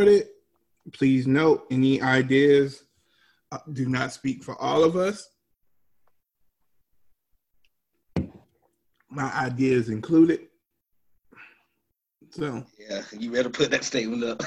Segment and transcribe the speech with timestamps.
[0.00, 0.32] it.
[0.92, 2.84] Please note any ideas
[3.52, 5.28] uh, do not speak for all of us.
[9.08, 10.40] My ideas included.
[12.30, 14.42] So yeah, you better put that statement up.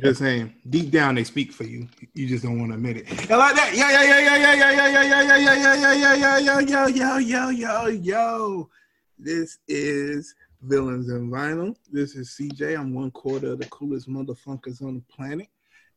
[0.00, 1.86] just saying, deep down they speak for you.
[2.14, 3.30] You just don't want to admit it.
[3.30, 3.74] I like that.
[3.76, 5.58] Yo, yo, yo, yo, yo, yo, yo, yo, yo, yo,
[6.18, 8.70] yo, yo, yo, yo, yo, yo, yo, yo.
[9.18, 11.74] This is Villains and Vinyl.
[11.90, 12.78] This is CJ.
[12.78, 15.48] I'm one quarter of the coolest motherfuckers on the planet.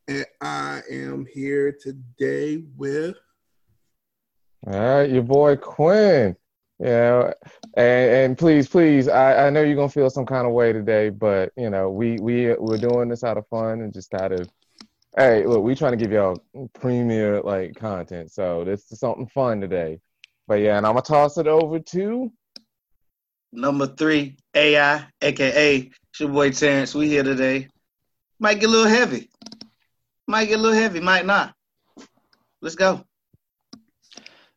[0.08, 3.16] And I am here today with.
[4.66, 6.36] All right, your boy Quinn.
[6.78, 7.32] Yeah,
[7.74, 11.08] and, and please, please, I, I know you're gonna feel some kind of way today,
[11.08, 14.48] but you know, we we we're doing this out of fun and just out of
[15.16, 16.42] hey, look, we trying to give y'all
[16.74, 20.00] premier like content, so this is something fun today.
[20.48, 22.30] But yeah, and I'm gonna toss it over to
[23.56, 26.94] number three AI, aka it's your boy Terrence.
[26.94, 27.68] We here today.
[28.38, 29.30] Might get a little heavy.
[30.26, 31.00] Might get a little heavy.
[31.00, 31.54] Might not.
[32.60, 33.04] Let's go.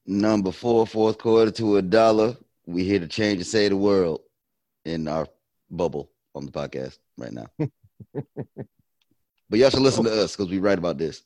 [0.06, 2.36] Number four, fourth quarter to a dollar.
[2.66, 4.22] We here to change and save the world
[4.86, 5.28] in our
[5.70, 7.48] bubble on the podcast right now.
[8.14, 11.24] but y'all should listen to us because we write about this.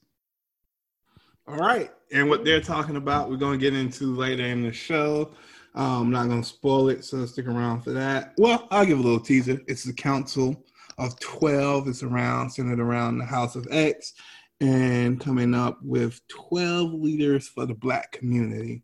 [1.48, 1.92] All right.
[2.12, 5.32] And what they're talking about, we're going to get into later in the show.
[5.76, 8.34] I'm not going to spoil it, so stick around for that.
[8.38, 9.60] Well, I'll give a little teaser.
[9.68, 10.64] It's the Council
[10.98, 11.88] of 12.
[11.88, 14.14] It's around, centered around the House of X
[14.62, 18.82] and coming up with 12 leaders for the black community.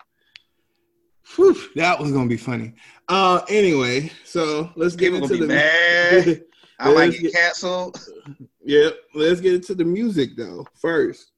[1.35, 2.73] Whew, that was gonna be funny.
[3.07, 6.41] Uh anyway, so let's get People into the mad.
[6.79, 7.99] I might get, get canceled.
[8.63, 10.65] Yep, let's get into the music though.
[10.75, 11.31] First,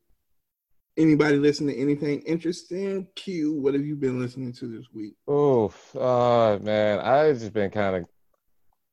[1.01, 3.07] anybody listen to anything interesting?
[3.15, 5.15] Q, what have you been listening to this week?
[5.27, 8.05] Oh, uh, man, I've just been kind of.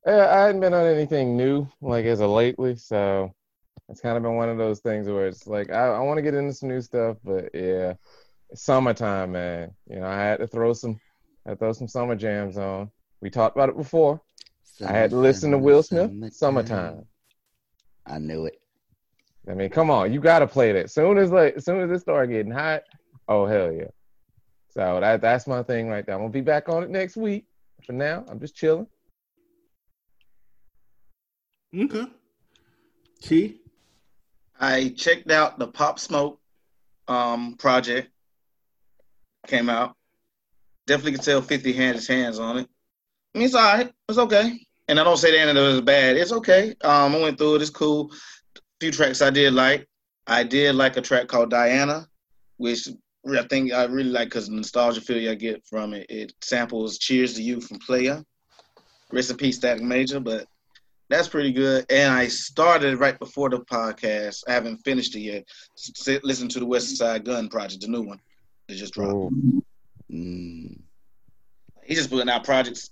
[0.06, 3.34] I hadn't been on anything new like as of lately, so
[3.88, 6.22] it's kind of been one of those things where it's like I, I want to
[6.22, 7.94] get into some new stuff, but yeah,
[8.50, 9.72] it's summertime, man.
[9.88, 10.98] You know, I had to throw some,
[11.46, 12.90] I throw some summer jams on.
[13.20, 14.22] We talked about it before.
[14.62, 16.32] Summer, I had to listen summer, to Will Smith, summertime.
[16.32, 17.06] "Summertime."
[18.06, 18.58] I knew it.
[19.48, 20.90] I mean, come on, you gotta play that.
[20.90, 22.82] Soon as like, as soon as it start getting hot,
[23.28, 23.88] oh hell yeah.
[24.70, 26.14] So that that's my thing right there.
[26.14, 27.46] I'm gonna be back on it next week.
[27.84, 28.86] For now, I'm just chilling.
[31.74, 32.06] Okay.
[33.22, 33.60] T.
[34.60, 36.40] I checked out the Pop Smoke
[37.06, 38.10] um, project.
[39.46, 39.94] Came out.
[40.86, 42.68] Definitely can tell 50 had his hands on it.
[43.34, 43.92] I mean, it's all right.
[44.08, 44.58] It's okay.
[44.88, 46.16] And I don't say the that it was bad.
[46.16, 46.74] It's okay.
[46.82, 47.62] Um, I went through it.
[47.62, 48.10] It's cool.
[48.80, 49.86] A few tracks I did like.
[50.26, 52.06] I did like a track called Diana,
[52.58, 52.88] which
[53.28, 56.06] I think I really like because the nostalgia feel I get from it.
[56.08, 58.22] It samples Cheers to You from Playa.
[59.10, 60.46] Rest in peace, Static Major, but
[61.08, 61.86] that's pretty good.
[61.90, 64.44] And I started right before the podcast.
[64.46, 65.44] I haven't finished it yet.
[65.76, 68.20] S- Listen to the Westside Gunn project, the new one.
[68.68, 69.12] It just dropped.
[69.14, 69.30] Oh,
[70.12, 70.80] Mm.
[71.84, 72.90] He's just putting out projects.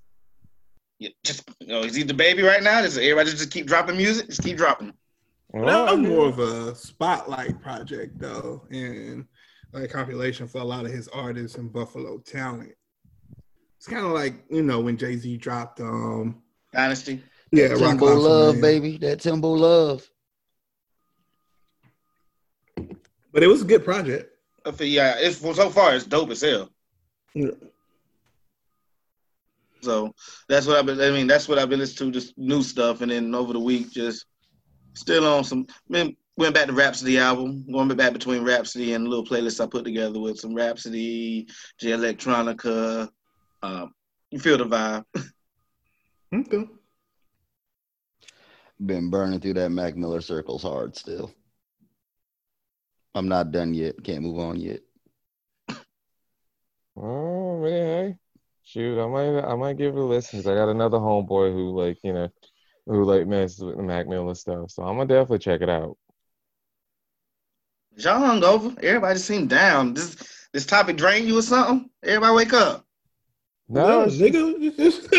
[0.98, 2.82] Yeah, just you know, is he the baby right now?
[2.82, 4.92] Just everybody just keep dropping music, just keep dropping.
[5.56, 9.26] That well, was more of a spotlight project though, and
[9.72, 12.72] like compilation for a lot of his artists and Buffalo talent.
[13.78, 16.42] It's kind of like you know when Jay Z dropped um
[16.74, 17.22] Dynasty.
[17.52, 18.60] yeah that Rock Timbo Lost love, Man.
[18.60, 18.98] baby.
[18.98, 20.06] That Timbo love.
[23.36, 24.30] but it was a good project.
[24.64, 26.70] I feel, yeah, it's for so far it's dope as hell.
[27.34, 27.50] Yeah.
[29.82, 30.14] So
[30.48, 31.00] that's what I've been.
[31.00, 33.60] I mean, that's what I've been listening to, just new stuff, and then over the
[33.60, 34.24] week, just
[34.96, 35.66] still on some.
[35.88, 39.66] Man, went back to Rapsody album, going back between Rapsody and a little playlist I
[39.66, 41.48] put together with some Rapsody,
[41.78, 43.08] Jay Electronica.
[43.62, 43.94] Um,
[44.30, 45.04] you feel the vibe.
[46.34, 46.68] Okay.
[48.84, 51.32] Been burning through that Mac Miller circles hard still.
[53.14, 54.02] I'm not done yet.
[54.02, 54.80] Can't move on yet.
[56.96, 57.70] Oh man,
[58.10, 58.16] hey.
[58.64, 60.40] shoot, I might I might give it a listen.
[60.40, 62.28] I got another homeboy who like you know
[62.86, 65.96] who like messes with the Mac Miller stuff, so I'm gonna definitely check it out.
[67.96, 68.76] Y'all hungover.
[68.82, 69.94] Everybody just seem down.
[69.94, 70.16] This
[70.52, 71.90] this topic drain you or something?
[72.02, 72.84] Everybody wake up.
[73.68, 75.10] No, No, nigga, just,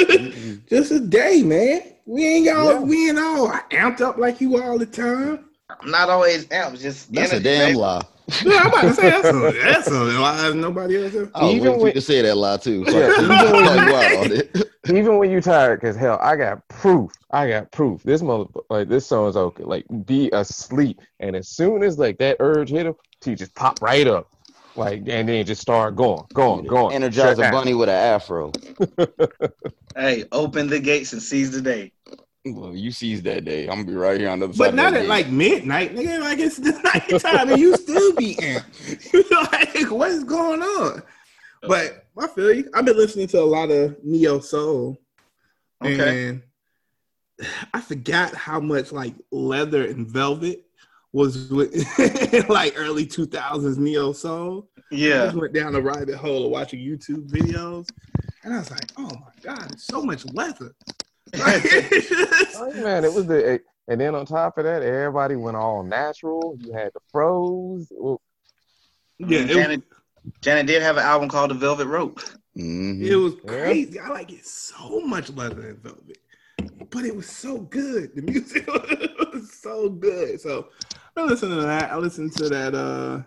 [0.69, 1.81] just a day, man.
[2.05, 2.71] We ain't y'all.
[2.71, 2.79] Yeah.
[2.79, 5.45] we ain't all amped up like you all the time.
[5.69, 6.79] I'm not always amped.
[6.79, 7.77] Just That's a damn baby.
[7.77, 8.01] lie.
[8.43, 11.13] Yeah, I'm about to say that's a that's a lie nobody else.
[11.13, 11.29] Has.
[11.33, 12.85] I was Even when- you to say that lie too.
[12.85, 14.57] So Yeah, even when you- you out on it.
[14.89, 17.11] even when you tired, cause hell, I got proof.
[17.31, 18.03] I got proof.
[18.03, 19.63] This mother, like this song's okay.
[19.63, 23.81] Like be asleep, and as soon as like that urge hit him, he just pop
[23.81, 24.29] right up,
[24.75, 26.95] like and then just start going, going, going.
[26.95, 28.51] Energize a bunny with an afro.
[29.95, 31.91] Hey, open the gates and seize the day.
[32.55, 33.63] Well, you seize that day.
[33.63, 34.65] I'm gonna be right here on the other side.
[34.65, 35.09] But not at gate.
[35.09, 36.19] like midnight, nigga.
[36.19, 39.11] Like it's the night time and you still be amped.
[39.13, 41.01] You know, like what's going on?
[41.61, 42.69] But I feel you.
[42.73, 44.97] I've been listening to a lot of neo soul,
[45.83, 46.27] Okay.
[46.29, 46.43] and
[47.73, 50.63] I forgot how much like leather and velvet
[51.13, 51.75] was with
[52.49, 54.69] like early two thousands neo soul.
[54.91, 54.97] Yeah.
[54.97, 55.25] I Yeah.
[55.25, 57.87] just went down the rabbit hole of watching YouTube videos,
[58.43, 60.73] and I was like, "Oh my god, so much leather!"
[61.33, 63.59] Like, it's just- Oh, man, it was the
[63.89, 66.57] and then on top of that, everybody went all natural.
[66.59, 67.87] You had the froze.
[67.91, 68.19] Well,
[69.19, 69.81] yeah, it, Janet,
[70.41, 72.19] Janet did have an album called The Velvet Rope.
[72.57, 73.01] Mhm.
[73.05, 73.49] It was Yeah.
[73.49, 73.99] crazy.
[73.99, 76.17] I like it so much leather than velvet,
[76.89, 78.13] but it was so good.
[78.15, 78.67] The music
[79.33, 80.41] was so good.
[80.41, 80.67] So
[81.15, 81.91] I listened to that.
[81.91, 83.21] I listened to that uh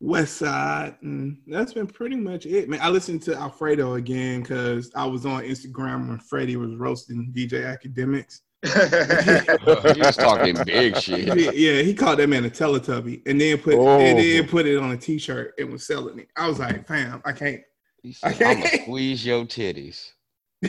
[0.00, 2.80] West Side, and that's been pretty much it, man.
[2.82, 7.64] I listened to Alfredo again because I was on Instagram when Freddie was roasting DJ
[7.76, 8.40] Akademiks.
[9.94, 11.26] he was talking big shit.
[11.26, 13.98] Yeah, yeah, he called that man a Teletubby, and then put Oh.
[14.00, 16.28] and then put it on a T-shirt and was selling it.
[16.36, 17.60] I was like, fam, I can't.
[18.02, 18.44] He said, Okay.
[18.44, 20.10] I'm gonna squeeze your titties.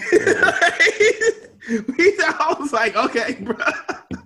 [1.72, 3.56] I was like, okay, bro.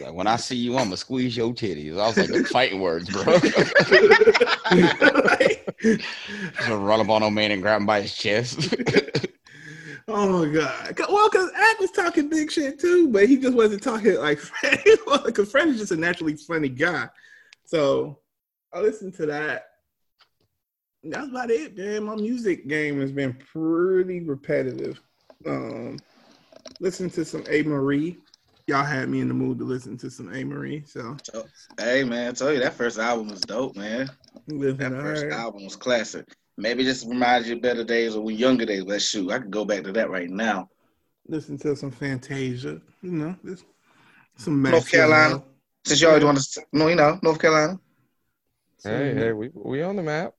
[0.00, 1.98] Like, when I see you, I'm gonna squeeze your titties.
[1.98, 3.22] I was like, fighting words, bro.
[5.84, 8.74] Just run up on old man and grab him by his chest.
[10.08, 10.98] oh my god.
[11.08, 14.96] Well, because Ack was talking big shit too, but he just wasn't talking like Freddie.
[15.24, 17.08] Because Freddie's just a naturally funny guy.
[17.64, 18.18] So
[18.72, 19.66] I listened to that.
[21.02, 22.04] That's about it, man.
[22.04, 25.00] My music game has been pretty repetitive.
[25.46, 25.98] Um,
[26.80, 28.16] listen to some Amerie.
[28.66, 30.88] Y'all had me in the mood to listen to some Amerie.
[30.88, 31.16] So
[31.78, 34.10] hey man, I told you that first album was dope, man.
[34.48, 35.32] Live That first learn.
[35.32, 36.26] album was classic.
[36.56, 38.84] Maybe just reminds you of better days or when younger days.
[38.84, 40.68] But shoot, I could go back to that right now.
[41.28, 42.80] listen to some Fantasia.
[43.02, 43.64] You know, this
[44.36, 45.08] some North Maxwell.
[45.08, 45.44] Carolina.
[45.84, 47.78] Since you always want to, no, you know, North Carolina.
[48.82, 50.32] hey, Some- hey, we we on the map.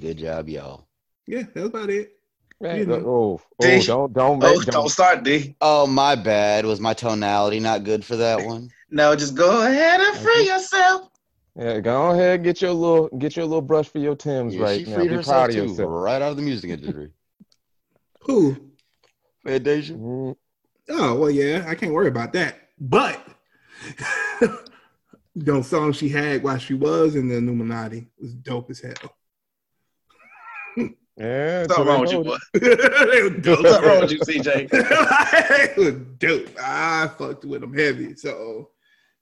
[0.00, 0.86] Good job, y'all.
[1.26, 2.12] Yeah, that's about it.
[2.60, 2.94] Man, You know.
[3.06, 5.56] oh, oh, don't don't Oh, make don't don't, start, D.
[5.62, 6.66] Oh, my bad.
[6.66, 8.70] Was my tonality not good for that one?
[8.90, 11.08] No, just go ahead and free yourself.
[11.56, 14.78] yeah, go ahead, get your little get your little brush for your Tims Yeah, right
[14.80, 14.96] she now.
[14.96, 15.88] freed Be herself proud of too, yourself.
[15.90, 17.10] right out of the music industry.
[18.22, 18.56] Who?
[19.46, 19.94] Fantasia.
[19.94, 20.36] Mm,
[20.90, 22.58] Oh well, yeah, I can't worry about that.
[22.78, 23.24] But
[25.34, 29.16] the song she had while she was in the Illuminati was dope as hell.
[31.16, 32.36] Yeah, What's so wrong with you, know boy?
[32.54, 33.62] they were dope.
[33.62, 34.68] What's wrong with you, CJ?
[34.72, 36.48] it was dope.
[36.62, 38.14] I fucked with them heavy.
[38.16, 38.70] So,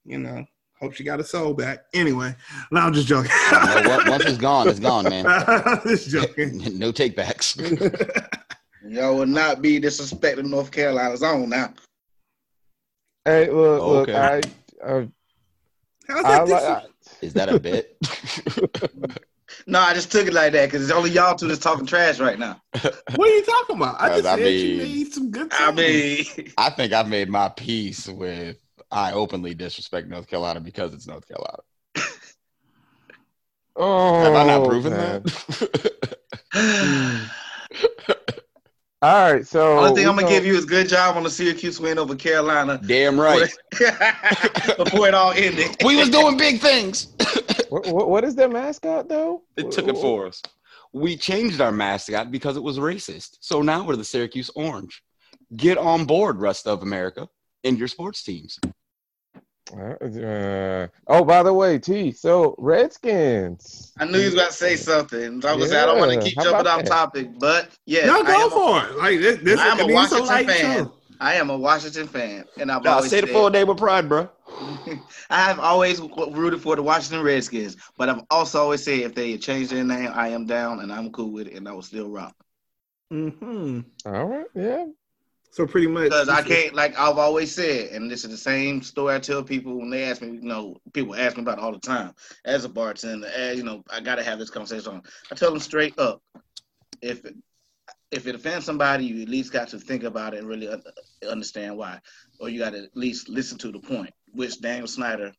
[0.05, 0.45] you know,
[0.79, 1.85] hope she got her soul back.
[1.93, 2.33] Anyway,
[2.71, 3.31] no, I'm just joking.
[3.51, 5.25] No, once it's gone, it's gone, man.
[5.83, 6.77] just joking.
[6.79, 7.57] no take backs.
[8.87, 11.73] Y'all will not be disrespecting North Carolina's own now.
[13.25, 14.41] Hey, look, look, Okay.
[14.83, 15.05] I, uh,
[16.07, 17.97] How's I, that li- dis- I Is that a bit?
[19.69, 22.19] No, I just took it like that because it's only y'all two that's talking trash
[22.19, 22.59] right now.
[23.15, 24.01] What are you talking about?
[24.01, 25.51] I just I said you made some good.
[25.51, 26.25] I mean,
[26.57, 28.57] I think I've made my peace with
[28.91, 31.59] I openly disrespect North Carolina because it's North Carolina.
[33.75, 35.23] oh, Have I not proven man.
[36.53, 37.29] that?
[39.01, 41.29] All right, so only thing I'm gonna gon- give you is good job on the
[41.29, 43.49] Syracuse win over Carolina Damn right.
[44.77, 45.77] before it all ended.
[45.85, 47.07] We was doing big things.
[47.69, 49.43] What, what, what is their mascot though?
[49.57, 50.41] It took it for us.
[50.91, 53.37] We changed our mascot because it was racist.
[53.41, 55.03] So now we're the Syracuse Orange.
[55.55, 57.27] Get on board, rest of America,
[57.63, 58.59] in your sports teams.
[59.71, 62.11] Uh, oh, by the way, T.
[62.11, 63.93] So Redskins.
[63.99, 65.45] I knew you was about to say something.
[65.45, 66.89] I was I don't want to keep how jumping about off that?
[66.89, 68.97] topic, but yeah, No, go am a, for it.
[68.97, 70.85] Like this, this I am I a mean, it's Washington light fan.
[70.85, 70.93] show.
[71.19, 74.07] I am a Washington fan, and I've Now, always say the full name with pride,
[74.09, 74.29] bro.
[75.29, 79.37] I have always rooted for the Washington Redskins, but I've also always said if they
[79.37, 82.09] change their name, I am down and I'm cool with it, and I will still
[82.09, 82.35] rock.
[83.11, 84.85] hmm All right, yeah.
[85.51, 88.81] So pretty much Because I can't, like I've always said, and this is the same
[88.81, 91.63] story I tell people when they ask me, you know, people ask me about it
[91.63, 92.13] all the time.
[92.45, 95.01] As a bartender, as you know, I gotta have this conversation.
[95.31, 96.21] I tell them straight up,
[97.01, 97.35] if it,
[98.11, 100.69] if it offends somebody, you at least got to think about it and really
[101.29, 101.99] understand why,
[102.39, 105.31] or you got to at least listen to the point, which Daniel Snyder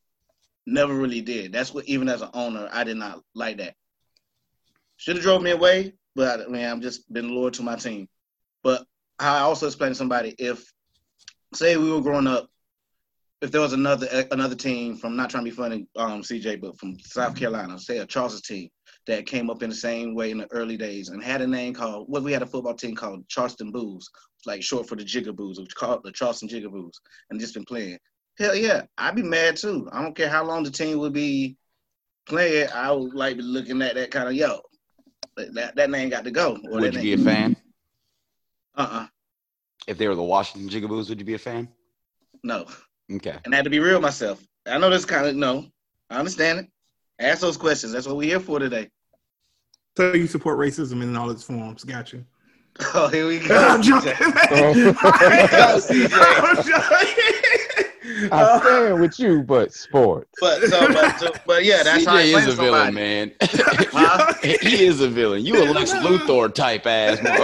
[0.66, 1.52] never really did.
[1.52, 3.74] That's what even as an owner, I did not like that.
[4.96, 8.08] Should have drove me away, but I mean, I'm just been loyal to my team.
[8.62, 8.84] But
[9.18, 10.72] I also explained to somebody if,
[11.54, 12.48] say, we were growing up,
[13.40, 16.78] if there was another another team from not trying to be funny, um, CJ, but
[16.78, 18.70] from South Carolina, say a Charleston team
[19.10, 21.74] that came up in the same way in the early days and had a name
[21.74, 24.08] called well, we had a football team called Charleston Bulls.
[24.46, 26.94] like short for the Jigaboos, which called the Charleston Jigaboos,
[27.28, 27.98] and just been playing.
[28.38, 29.88] Hell yeah, I'd be mad too.
[29.92, 31.56] I don't care how long the team would be
[32.26, 32.68] playing.
[32.74, 34.60] I would like be looking at that kind of yo.
[35.36, 36.58] That that name got to go.
[36.64, 37.56] Would you be a fan?
[38.76, 39.06] uh-uh,
[39.86, 41.68] If they were the Washington Jigaboos, would you be a fan?
[42.42, 42.66] no.
[43.12, 43.36] Okay.
[43.44, 44.40] And I had to be real myself.
[44.66, 45.66] I know this kind of no.
[46.10, 46.66] I understand it.
[47.18, 47.92] Ask those questions.
[47.92, 48.88] That's what we're here for today.
[49.96, 51.84] So you support racism in all its forms.
[51.84, 52.24] Gotcha.
[52.94, 53.56] Oh, here we go.
[53.68, 54.12] I'm joking.
[54.52, 54.94] Oh.
[55.02, 58.30] I'm joking.
[58.32, 60.30] I'm Uh, staying with you, but sports.
[60.40, 63.32] But so, but, so, but yeah, that's how I CJ is to a villain, man.
[63.92, 64.32] Huh?
[64.42, 65.44] he is a villain.
[65.44, 67.34] You a Lex Luthor type ass, bro.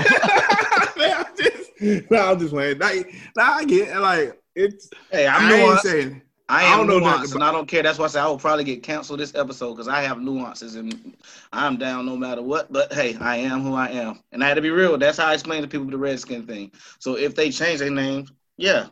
[0.97, 2.79] Man, I'm just, no, I'm just playing.
[2.79, 2.91] Now,
[3.37, 4.89] now I get it, like it's.
[5.11, 5.81] Hey, I'm I ain't nuanced.
[5.81, 6.23] saying.
[6.49, 7.83] I I am don't nuanced, and I don't care.
[7.83, 10.77] That's why I say I will probably get canceled this episode because I have nuances
[10.77, 11.17] and
[11.53, 12.73] I'm down no matter what.
[12.73, 14.97] But hey, I am who I am, and I had to be real.
[14.97, 16.71] That's how I explain to people the Redskin thing.
[17.01, 18.87] So if they change their name, yeah,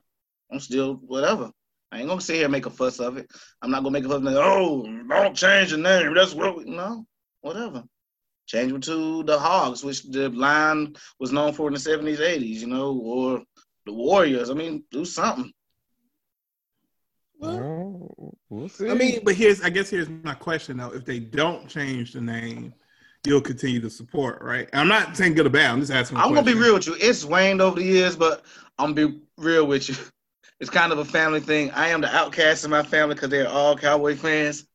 [0.50, 1.52] I'm still whatever.
[1.92, 3.30] I ain't gonna sit here and make a fuss of it.
[3.62, 4.20] I'm not gonna make a fuss.
[4.20, 6.12] Like, oh, don't change the name.
[6.12, 6.56] That's what.
[6.56, 7.06] We, no,
[7.40, 7.84] whatever.
[8.46, 12.60] Change it to the Hogs, which the line was known for in the 70s, 80s.
[12.60, 13.42] You know, or
[13.86, 14.50] the Warriors.
[14.50, 15.52] I mean, do something.
[18.50, 18.88] We'll see.
[18.88, 22.20] I mean, but here's, I guess, here's my question though: If they don't change the
[22.20, 22.74] name,
[23.24, 24.68] you'll continue to support, right?
[24.72, 25.70] I'm not saying good or bad.
[25.70, 26.18] I'm just asking.
[26.18, 26.96] a I'm gonna be real with you.
[27.00, 28.44] It's waned over the years, but
[28.78, 29.96] I'm gonna be real with you.
[30.60, 31.72] It's kind of a family thing.
[31.72, 34.66] I am the outcast in my family because they're all Cowboy fans.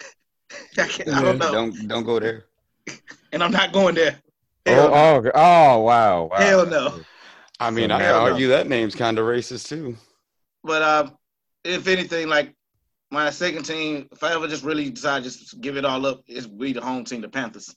[0.78, 2.46] I, can't, I don't know, Don't don't go there.
[3.32, 4.20] and I'm not going there.
[4.66, 6.36] Hell, oh, oh, oh, wow, wow.
[6.36, 7.00] Hell no.
[7.60, 8.32] I mean, So I hell no.
[8.32, 9.96] argue that name's kind of racist too.
[10.64, 11.16] But um,
[11.64, 12.54] if anything, like
[13.10, 16.22] my second team, if I ever just really decide just to give it all up,
[16.26, 17.74] it's be the home team, the Panthers.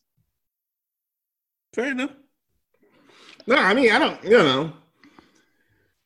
[1.73, 2.11] Fair enough.
[3.47, 4.73] No, I mean, I don't, you know,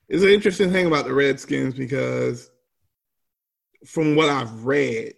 [0.08, 2.50] it's an interesting thing about the Redskins because
[3.86, 5.14] from what I've read,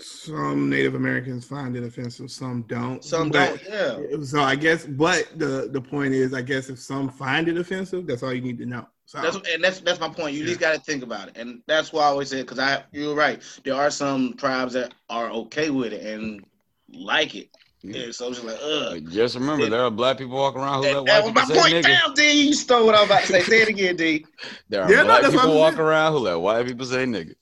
[0.00, 3.02] some Native Americans find it offensive, some don't.
[3.04, 4.10] Some But- don't.
[4.10, 4.24] Yeah.
[4.24, 8.06] So I guess, but the the point is, I guess if some find it offensive,
[8.06, 8.86] that's all you need to know.
[9.14, 10.34] So That's and that's that's my point.
[10.34, 10.48] You Yeah.
[10.48, 13.14] just got to think about it, and that's why I always say because I you're
[13.14, 13.40] right.
[13.64, 16.44] There are some tribes that are okay with it and
[16.92, 17.48] like it.
[17.82, 18.06] Yeah.
[18.06, 18.98] Yeah, so it's just like, uh, ugh.
[19.10, 21.42] Just remember, there are black people walking around who That, let that white was my
[21.42, 21.84] people say point.
[21.84, 22.00] nigga.
[22.06, 23.42] Damn, D, you stole what I was about to say.
[23.42, 24.26] Say it again, D.
[24.68, 27.34] There are Yeah, black that's what people walking around who let white people say nigga.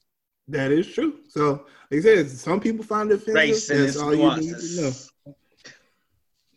[0.48, 1.20] that is true.
[1.28, 3.34] So like I said, some people find it offensive.
[3.36, 4.92] Race and That's its all you need to know.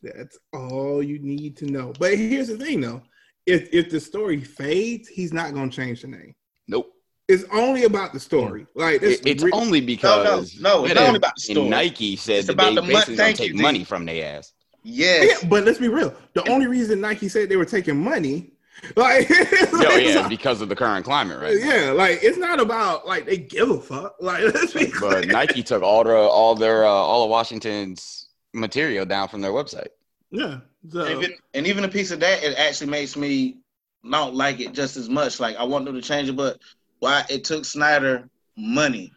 [0.03, 1.93] That's all you need to know.
[1.97, 3.01] But here's the thing, though:
[3.45, 6.35] if if the story fades, he's not going to change the name.
[6.67, 6.91] Nope.
[7.27, 8.67] It's only about the story.
[8.75, 11.69] Like this, It- it's re- only because no, it's not only about the story.
[11.69, 13.61] Nike said It's that about they the basically gonna thank you, take D.
[13.61, 14.53] money from their ass.
[14.83, 15.41] Yes.
[15.41, 16.13] yeah, but let's be real.
[16.33, 18.51] The only reason Nike said they were taking money,
[18.95, 21.57] like, Oh yeah, like, because of the current climate, right?
[21.59, 21.75] now.
[21.75, 24.15] yeah, like it's not about like they give a fuck.
[24.19, 25.25] Like, let's be But clear.
[25.25, 29.87] Nike took all the all their uh, all of Washington's material down from their website.
[30.29, 30.59] yeah.
[30.89, 33.57] So, And even, and even a piece of that, it actually makes me
[34.03, 35.39] not like it just as much.
[35.39, 36.59] Like I want them to change it, but
[36.99, 39.11] why it took Snyder money,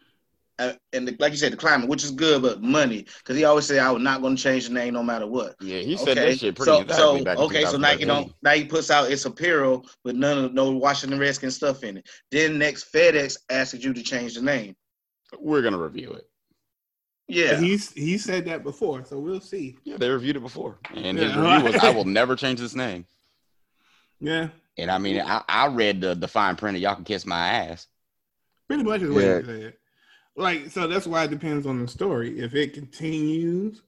[0.57, 3.45] uh, and the, like you said, the climate, which is good, but money, because he
[3.45, 5.55] always said I was not going to change the name no matter what.
[5.61, 8.03] Yeah, he said Okay, that shit pretty so emphatically so back in okay, so Nike
[8.03, 8.07] 2013.
[8.07, 12.09] don't Nike puts out its apparel with none of no Washington Redskins stuff in it.
[12.31, 14.75] Then next FedEx asks you to change the name.
[15.39, 16.28] We're gonna review it.
[17.31, 19.77] Yeah, he's he said that before, so we'll see.
[19.83, 21.53] Yeah, they reviewed it before, and his Yeah.
[21.57, 23.05] review was, "I will never change this name."
[24.19, 26.75] Yeah, And I mean, I, I read the the fine print.
[26.75, 27.87] Of, Y'all can kiss my ass.
[28.67, 29.39] pretty much is what Yeah.
[29.39, 29.73] he said.
[30.35, 32.39] Like, so that's why it depends on the story.
[32.39, 33.81] If it continues,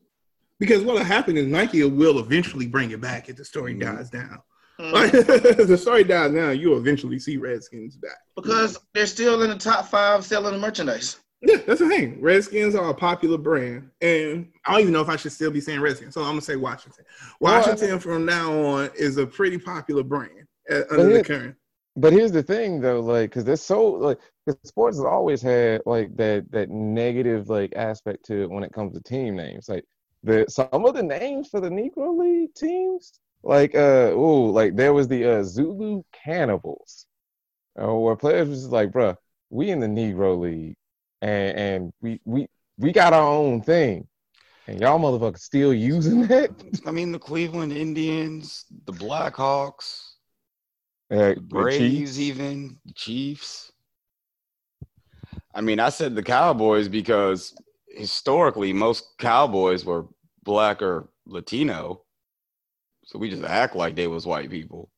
[0.60, 3.81] because what'll happen is Nike will eventually bring it back if the story Mhm.
[3.81, 4.39] dies down.
[4.79, 4.91] Mm.
[4.91, 5.13] Like,
[5.60, 8.17] if the story dies down, you'll eventually see Redskins back.
[8.36, 11.17] because they're still in the top five selling the merchandise.
[11.41, 12.21] Yeah, that's the thing.
[12.21, 15.62] Redskins are a popular brand, and I don't even know if I should still be
[15.62, 16.13] saying Redskins.
[16.13, 17.03] So I'm gonna say Washington.
[17.39, 21.24] Well, I- Washington from now on is a pretty popular brand uh, But under the
[21.24, 21.55] current.
[21.98, 24.19] But here's the thing, though, like, because there's so like,
[24.63, 28.93] sports has always had like that that negative like aspect to it when it comes
[28.93, 29.67] to team names.
[29.67, 29.83] Like
[30.24, 34.93] the some of the names for the Negro League teams, like uh, oh, like there
[34.93, 37.07] was the uh, Zulu Cannibals,
[37.81, 39.15] uh, where players was just like, bruh,
[39.50, 40.75] we in the Negro League,
[41.21, 42.47] and and we we
[42.77, 44.07] we got our own thing,
[44.67, 46.49] and y'all motherfuckers still using that.
[46.85, 50.13] I mean, the Cleveland Indians, the Blackhawks,
[51.11, 52.19] Uh, the the Braves, Chiefs.
[52.19, 53.71] even the Chiefs.
[55.53, 57.53] I mean, I said the Cowboys because
[57.89, 60.07] historically most Cowboys were
[60.43, 62.03] black or Latino,
[63.05, 64.89] so we just act like they was white people.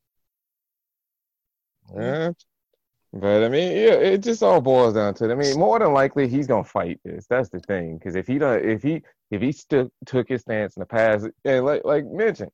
[1.95, 2.31] Yeah.
[3.13, 5.29] But I mean, yeah, it just all boils down to.
[5.29, 5.31] it.
[5.31, 7.27] I mean, more than likely, he's gonna fight this.
[7.27, 7.97] That's the thing.
[7.97, 11.27] Because if he don't, if he if he still took his stance in the past,
[11.45, 12.51] and like like mentioned,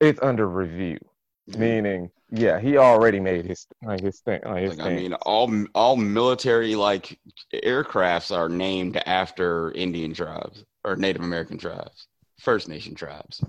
[0.00, 0.98] it's under review.
[1.46, 4.40] Meaning, yeah, he already made his like his thing.
[4.44, 7.18] Like his Like, I mean, all all military like
[7.52, 12.06] aircrafts are named after Indian tribes or Native American tribes,
[12.38, 13.42] First Nation tribes.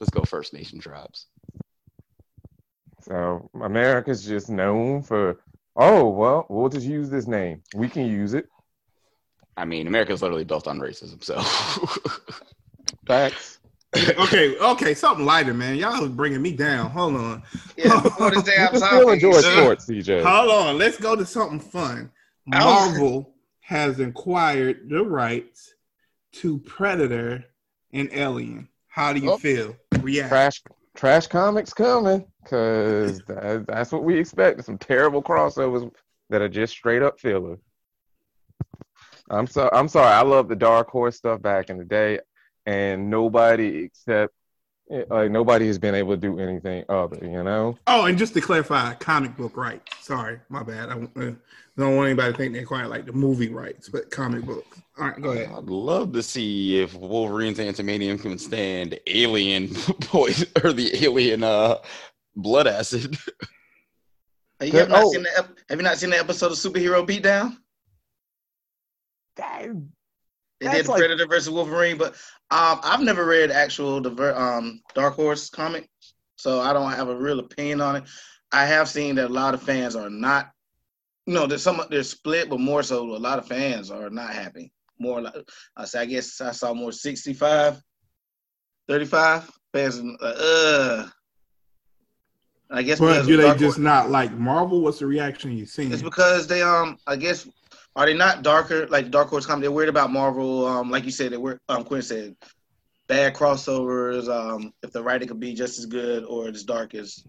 [0.00, 1.26] Let's go First Nation tribes.
[3.02, 5.38] So America's just known for,
[5.76, 7.62] oh well, we'll just use this name.
[7.74, 8.46] We can use it.
[9.56, 11.22] I mean, America's literally built on racism.
[11.22, 11.40] So
[13.06, 13.58] Facts.
[13.94, 15.76] okay, okay, something lighter, man.
[15.76, 16.90] Y'all is bringing me down.
[16.90, 17.42] Hold on.
[17.76, 20.22] Yeah, before this You damn still enjoy sports, CJ.
[20.24, 20.78] Hold on.
[20.78, 22.10] Let's go to something fun.
[22.46, 25.74] Marvel has acquired the rights
[26.32, 27.44] to Predator
[27.92, 28.68] and Alien.
[28.88, 29.36] How do you Oh.
[29.36, 29.76] feel?
[30.00, 30.28] React.
[30.30, 30.62] Trash,
[30.94, 34.64] trash comics coming, cause that, that's what we expect.
[34.64, 35.90] Some terrible crossovers
[36.30, 37.58] that are just straight up filler.
[39.30, 40.12] I'm so I'm sorry.
[40.12, 42.20] I love the Dark Horse stuff back in the day,
[42.66, 44.34] and nobody except
[44.90, 47.18] eh, like nobody has been able to do anything other.
[47.24, 47.78] You know.
[47.86, 49.92] Oh, and just to clarify, comic book rights.
[50.00, 50.90] Sorry, my bad.
[50.90, 51.32] I uh,
[51.76, 54.66] don't want anybody to think they acquired like the movie rights, but comic book.
[54.98, 55.50] All right, go ahead.
[55.56, 59.68] I'd love to see if Wolverine's adamantium can stand alien
[60.00, 61.78] poison or the alien uh
[62.36, 63.16] blood acid.
[64.60, 65.10] You have, not Oh.
[65.12, 67.56] seen the, ep- have you not seen the episode of Superhero Beatdown?
[69.34, 69.74] That-
[70.60, 72.14] They did like- Predator versus Wolverine, but
[72.52, 75.88] um, I've never read actual the um, Dark Horse comic,
[76.36, 78.04] so I don't have a real opinion on it.
[78.52, 80.50] I have seen that a lot of fans are not,
[81.26, 84.30] you know, there's some they're split, but more so a lot of fans are not
[84.30, 84.72] happy.
[85.00, 85.34] More like
[85.76, 87.82] I say, I guess I saw more 65,
[88.88, 89.98] 35 fans.
[89.98, 91.10] are like, Ugh.
[92.72, 94.80] I guess But do they Dark just Horse- not like Marvel?
[94.80, 95.92] What's the reaction you've seen?
[95.92, 97.46] It's because they um I guess
[97.94, 99.62] are they not darker like Dark Horse comic?
[99.62, 100.66] They're worried about Marvel.
[100.66, 102.34] Um, like you said, they were um Quinn said
[103.08, 104.28] bad crossovers.
[104.28, 107.22] Um, if the writing could be just as good or as dark as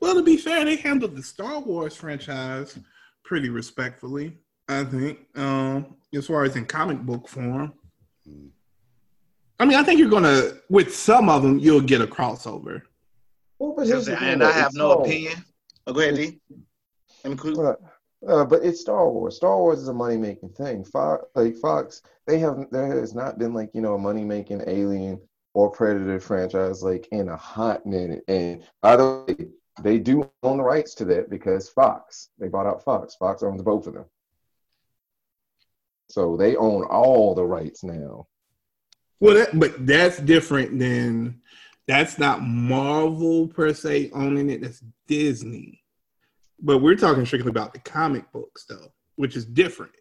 [0.00, 2.76] Well, to be fair, they handled the Star Wars franchise
[3.24, 4.36] pretty respectfully.
[4.68, 7.72] I think, um, as far as in comic book form.
[9.60, 12.82] I mean, I think you're gonna with some of them you'll get a crossover.
[13.58, 15.44] Well, but here's and I have no Star opinion.
[15.86, 16.40] Oh, go ahead, D.
[17.24, 17.58] Include.
[17.58, 17.74] Uh,
[18.26, 19.36] uh, but it's Star Wars.
[19.36, 20.84] Star Wars is a money making thing.
[20.84, 24.62] Fox, like Fox, they have there has not been like you know a money making
[24.66, 25.20] Alien
[25.54, 28.22] or Predator franchise like in a hot minute.
[28.28, 29.48] And by the way,
[29.82, 33.14] they do own the rights to that because Fox they bought out Fox.
[33.16, 34.06] Fox owns both of them,
[36.08, 38.26] so they own all the rights now.
[39.20, 41.40] Well, that, but that's different than
[41.88, 44.60] that's not Marvel per se owning it.
[44.60, 45.82] That's Disney.
[46.60, 49.92] But we're talking strictly about the comic books, though, which is different.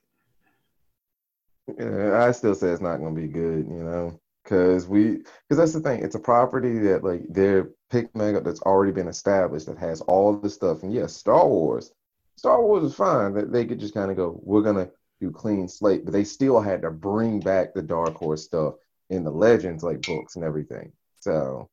[1.79, 5.57] Yeah, I still say it's not going to be good, you know, because we, because
[5.57, 6.03] that's the thing.
[6.03, 10.35] It's a property that like they're picking up that's already been established that has all
[10.35, 10.83] the stuff.
[10.83, 11.91] And yes, Star Wars,
[12.35, 13.33] Star Wars is fine.
[13.33, 14.89] That they could just kind of go, we're gonna
[15.21, 18.75] do clean slate, but they still had to bring back the Dark Horse stuff
[19.09, 20.91] in the Legends like books and everything.
[21.19, 21.69] So,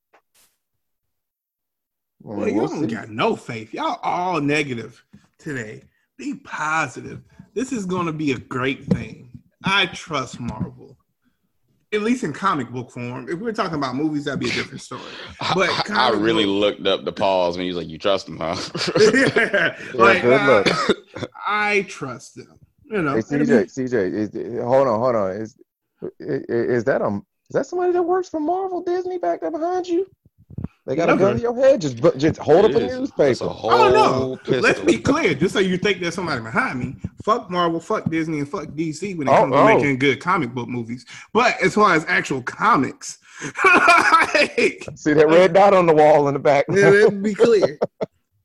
[2.25, 3.75] I mean, Well, you we'll don't got no faith.
[3.75, 5.05] Y'all all negative
[5.39, 5.83] today.
[6.17, 7.23] Be positive.
[7.55, 9.31] This is going to be a great thing.
[9.65, 10.97] I trust Marvel,
[11.93, 13.29] at least in comic book form.
[13.29, 15.03] If we're talking about movies, that'd be a different story.
[15.55, 18.29] But I, I really book- looked up the pause when he was like, "You trust
[18.29, 18.55] him, huh?"
[19.95, 20.67] like, good I, luck.
[21.47, 22.59] I trust them.
[22.85, 23.95] You know, Hey, CJ, be- CJ,
[24.37, 25.31] is, hold on, hold on.
[25.33, 25.57] Is,
[26.21, 29.87] is is that um is that somebody that works for Marvel Disney back there behind
[29.87, 30.07] you?
[30.87, 31.35] They got a gun Never.
[31.37, 31.81] to your head.
[31.81, 32.91] Just bu- just hold up It a is.
[32.91, 33.45] That's newspaper.
[33.47, 34.37] a whole Oh no!
[34.37, 34.61] pistol.
[34.61, 36.97] Let's be clear, just so you think there's somebody behind me.
[37.25, 39.65] Fuck Marvel, fuck Disney, and fuck DC when it Oh, comes to oh.
[39.77, 41.07] making good comic book movies.
[41.33, 43.17] But as far as actual comics,
[43.65, 46.67] like, See that red dot on the wall in the back.
[46.69, 47.79] let's be clear.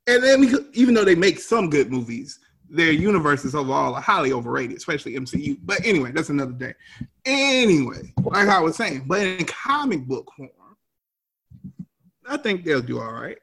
[0.08, 4.32] And then, we, even though they make some good movies, their universes overall are highly
[4.32, 5.58] overrated, especially MCU.
[5.64, 6.74] But anyway, that's another day.
[7.26, 10.50] Anyway, like I was saying, but in comic book form,
[12.30, 13.38] I think they'll do all right.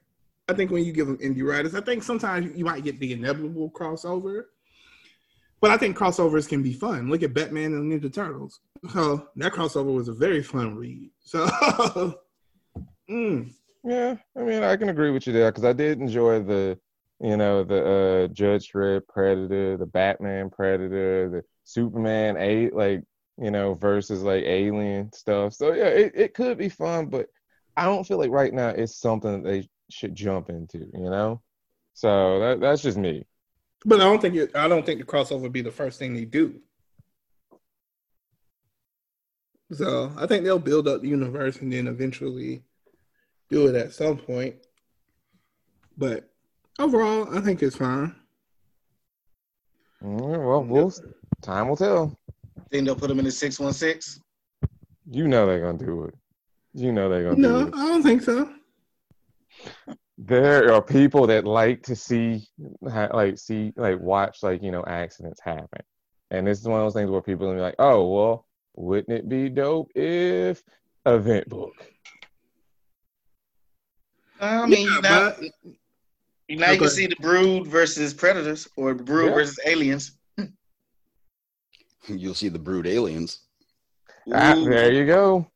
[0.49, 3.13] I think when you give them indie writers, I think sometimes you might get the
[3.13, 4.45] inevitable crossover.
[5.61, 7.11] But I think crossovers can be fun.
[7.11, 8.61] Look at Batman and Ninja Turtles.
[8.93, 11.11] So that crossover was a very fun read.
[11.21, 11.47] So,
[13.11, 13.51] mm,
[13.83, 16.79] Yeah, I mean, I can agree with you there because I did enjoy the,
[17.21, 23.03] you know, the uh, Judge Dredd Predator, the Batman Predator, the Superman eight, like
[23.39, 25.55] you know, versus like Alien stuff.
[25.55, 27.29] So yeah, it, it could be fun, but
[27.77, 30.79] I don't feel like right now it's something that they should jump into.
[30.95, 31.43] You know,
[31.95, 33.27] So that, that's just me.
[33.85, 36.15] But I don't think it, I don't think the crossover would be the first thing
[36.15, 36.61] they do.
[39.73, 42.63] So I think they'll build up the universe and then eventually
[43.51, 44.57] do it at some point.
[45.99, 46.29] But
[46.79, 48.15] overall, I think it's fine.
[50.05, 50.93] All right, well, we'll
[51.43, 52.17] time will tell.
[52.71, 54.21] Think they'll put them in the six one six.
[55.11, 56.15] You know they're gonna do it.
[56.79, 57.75] You know they're gonna No, do it.
[57.75, 58.51] I don't think so.
[60.19, 62.47] There are people that like to see,
[62.83, 65.81] like see, like watch, like you know, accidents happen.
[66.31, 69.27] And this is one of those things where people are like, "Oh, well, wouldn't it
[69.27, 70.63] be dope if
[71.07, 71.73] event book?"
[74.39, 75.41] I mean, Yeah, now, but-
[76.51, 79.35] now you can see the Brood versus Predators or Brood Yeah.
[79.35, 80.13] versus Aliens.
[82.07, 83.41] You'll see the brood aliens.
[84.33, 85.51] Ah, there you go.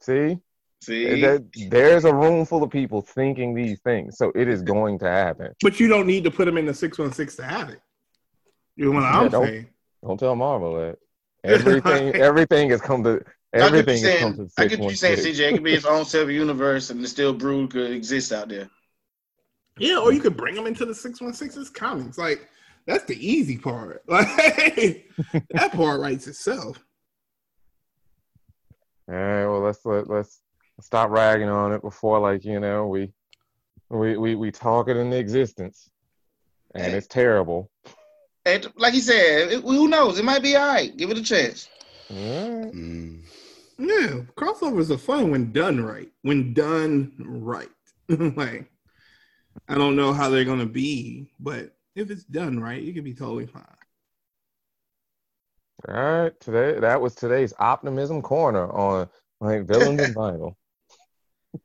[0.00, 0.38] See,
[0.82, 4.98] see, There- there's a room full of people thinking these things, so it is going
[5.00, 5.52] to happen.
[5.62, 7.80] But you don't need to put them in the six one six to have it.
[8.76, 9.68] You know what Yeah, I'm don't- saying?
[10.04, 10.98] Don't tell Marvel that.
[11.44, 13.20] Everything, everything has come to
[13.54, 14.48] I get everything you're has come saying.
[14.48, 15.40] to I get what you're saying, CJ.
[15.40, 18.68] It could be its own separate universe, and the still Brood could exist out there.
[19.78, 22.18] Yeah, or you could bring them into the six one sixes comics.
[22.18, 22.48] Like
[22.86, 24.02] that's the easy part.
[24.08, 24.26] Like
[25.50, 26.84] that part writes itself.
[29.08, 30.40] All right, well let's let, let's
[30.80, 33.12] stop ragging on it before like you know we
[33.90, 35.90] we we, we talk it into existence,
[36.74, 37.70] and it's terrible.
[38.44, 40.18] And like he said, it, who knows?
[40.18, 40.96] It might be all right.
[40.96, 41.68] Give it a chance.
[42.10, 42.72] All right.
[42.72, 43.20] Mm.
[43.78, 46.08] Yeah, crossovers are fun when done right.
[46.22, 47.68] When done right.
[48.08, 48.70] like
[49.68, 53.14] I don't know how they're gonna be, but if it's done right, it can be
[53.14, 53.64] totally fine.
[55.86, 59.08] All right, today that was today's optimism corner on
[59.40, 60.54] like villains and vinyl.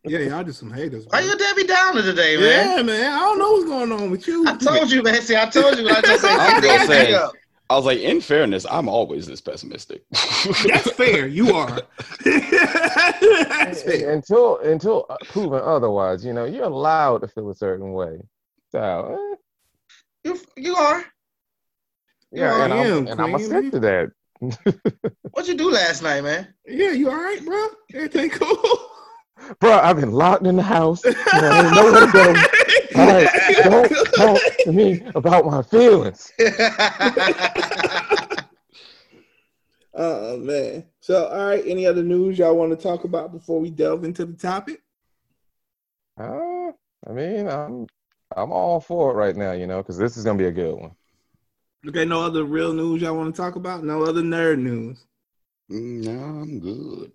[0.06, 1.06] Yeah, y'all just some haters.
[1.10, 1.30] Why bro.
[1.32, 2.78] you Debbie Downer today, man?
[2.78, 3.14] Yeah, man.
[3.14, 4.48] I don't know what's going on with you.
[4.48, 5.22] I told you, man.
[5.22, 5.88] See, I told you.
[5.90, 7.30] I just said, I'm gonna say-
[7.70, 10.04] I was like, in fairness, I'm always this pessimistic.
[10.12, 11.26] That's fair.
[11.28, 11.82] You are.
[12.26, 14.12] That's fair.
[14.12, 18.20] Until until uh, proven otherwise, you know, you're allowed to feel a certain way.
[18.72, 19.36] So eh,
[20.26, 21.04] You, you are.
[22.32, 24.12] yeah, I and I'm, am, and I'm gonna stick to that.
[25.32, 26.54] What you do last night, man?
[26.68, 27.68] Yeah, you all right, bro?
[27.94, 28.90] Everything cool?
[29.60, 31.04] Bro, I've been locked in the house.
[31.06, 32.34] You know, I ain't nowhere to go.
[32.96, 33.30] All right,
[33.64, 36.32] don't talk to me about my feelings.
[39.96, 40.86] Oh man.
[41.00, 41.64] So, all right.
[41.66, 44.82] Any other news y'all want to talk about before we delve into the topic?
[46.20, 46.72] Uh,
[47.08, 47.88] I mean, I'm
[48.36, 50.76] I'm all for it right now, you know, because this is gonna be a good
[50.76, 50.92] one.
[51.88, 53.84] Okay, no other real news y'all want to talk about?
[53.84, 55.06] No other nerd news.
[55.70, 57.12] Mm, no, I'm good.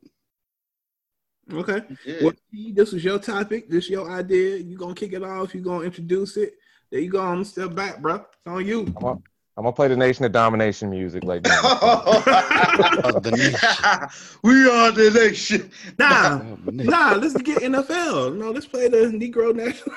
[1.53, 1.83] Okay.
[2.05, 2.23] Good.
[2.23, 2.33] Well,
[2.75, 3.69] this was your topic.
[3.71, 4.57] This your idea.
[4.57, 5.55] You gonna kick it off.
[5.55, 6.55] You gonna introduce it.
[6.91, 7.21] There you go.
[7.21, 8.17] I'm gonna step back, bro.
[8.17, 8.81] It's on you.
[8.81, 9.21] I'm gonna,
[9.57, 11.59] I'm gonna play the Nation of Domination music like that.
[13.09, 15.71] Of we are the nation.
[15.99, 16.87] Nah, Of the niche.
[16.87, 17.15] nah.
[17.15, 18.37] Let's get NFL.
[18.37, 19.95] No, let's play the Negro National.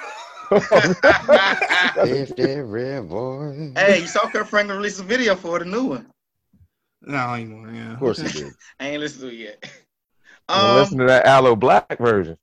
[2.08, 3.72] If they're boy.
[3.76, 6.08] hey, you saw Kirk Franklin release a video for the new one.
[7.02, 7.74] no, I ain't gonna.
[7.78, 7.94] Yeah.
[7.94, 8.54] Of course he did.
[8.80, 9.72] I ain't listened to it yet.
[10.54, 12.38] Well, Um, listen to that Aloe Blacc version.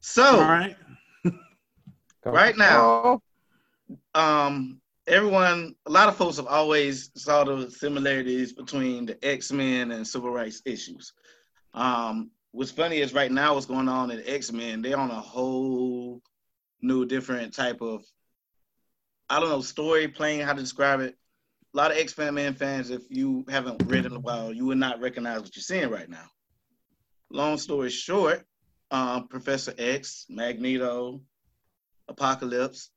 [0.00, 0.76] so All right.
[2.24, 3.20] Right now.
[4.14, 10.06] um everyone a lot of folks have always saw the similarities between the x-men and
[10.06, 11.12] civil rights issues
[11.74, 16.20] um what's funny is right now what's going on in x-men they're on a whole
[16.82, 18.04] new different type of
[19.28, 21.16] i don't know story playing how to describe it
[21.72, 25.00] a lot of x-men fans if you haven't read in a while you would not
[25.00, 26.26] recognize what you're seeing right now
[27.30, 28.44] long story short
[28.90, 31.20] um, professor x magneto
[32.08, 32.90] apocalypse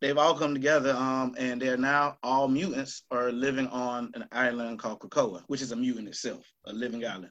[0.00, 4.78] they've all come together um, and they're now all mutants are living on an island
[4.78, 7.30] called Krakoa, which is a mutant itself, a living island.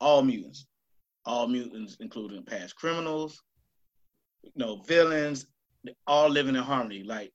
[0.00, 0.66] All mutants,
[1.24, 3.42] all mutants, including past criminals,
[4.42, 5.46] you know, villains,
[6.06, 7.02] all living in harmony.
[7.02, 7.32] Like,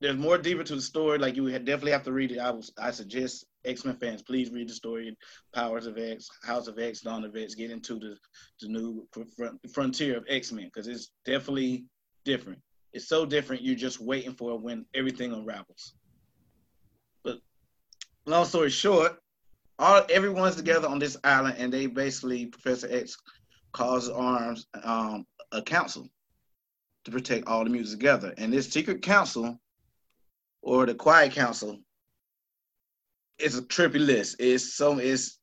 [0.00, 1.18] there's more deeper to the story.
[1.18, 2.38] Like, you definitely have to read it.
[2.38, 5.16] I was, I suggest X Men fans please read the story.
[5.54, 7.54] Powers of X, House of X, Dawn of X.
[7.54, 8.16] Get into the
[8.60, 11.84] the new fr- frontier of X Men because it's definitely
[12.24, 12.60] different
[12.94, 15.94] it's so different you're just waiting for when everything unravels
[17.22, 17.38] but
[18.26, 19.18] long story short
[19.78, 23.16] all everyone's together on this island and they basically professor x
[23.72, 26.08] calls arms um, a council
[27.04, 29.58] to protect all the mutants together and this secret council
[30.64, 31.78] or the quiet council
[33.38, 35.38] it's a trippy list it's so it's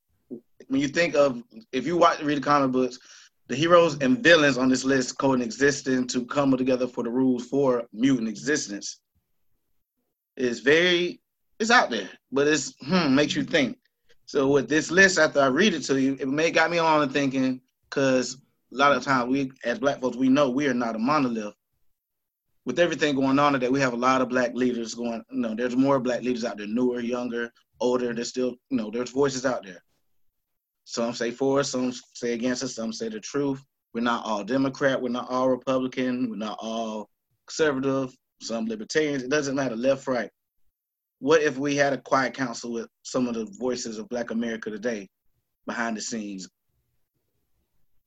[0.68, 3.00] when you think of if you watch read the comic books
[3.48, 7.84] the heroes and villains on this list coexisting to come together for the rules for
[7.94, 9.00] mutant existence
[10.38, 11.22] is very
[11.60, 13.78] it's out there, but it's hmm makes you think.
[14.26, 17.08] So with this list, after I read it to you, it may got me on
[17.10, 18.36] thinking because
[18.74, 21.54] a lot of times we as black folks we know we are not a monolith.
[22.66, 25.24] With everything going on today, we have a lot of black leaders going.
[25.32, 28.14] You know, there's more black leaders out there, newer, younger, older.
[28.14, 29.84] There's still, you know, there's voices out there.
[30.84, 33.64] Some say for us, some say against us, some say the truth.
[33.94, 37.10] We're not all Democrat, we're not all Republican, we're not all
[37.46, 39.24] conservative, some libertarians.
[39.24, 40.30] It doesn't matter, left, right.
[41.20, 44.72] What if we had a quiet council with some of the voices of Black America
[44.72, 45.10] today
[45.68, 46.50] behind the scenes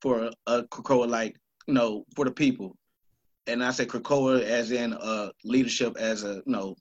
[0.00, 1.36] for a, Krakoa like,
[1.66, 2.74] you know, for the people?
[3.46, 6.76] And I say Krakoa as in uh, leadership as a, you know,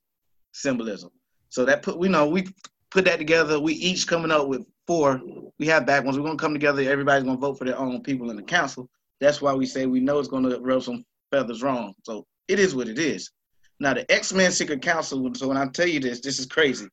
[0.54, 1.10] symbolism.
[1.50, 2.48] So that put, we know, we
[2.90, 3.60] put that together.
[3.60, 5.22] We each coming up with four.
[5.60, 6.18] We have back ones.
[6.18, 6.82] We're gonna come together.
[6.82, 8.90] Everybody's gonna vote for their own people in the council.
[9.20, 11.94] That's why we say we know it's gonna rub some feathers wrong.
[12.04, 13.32] So it is what it is.
[13.80, 15.34] Now the X Men Secret Council.
[15.36, 16.88] So when I tell you this, this is crazy.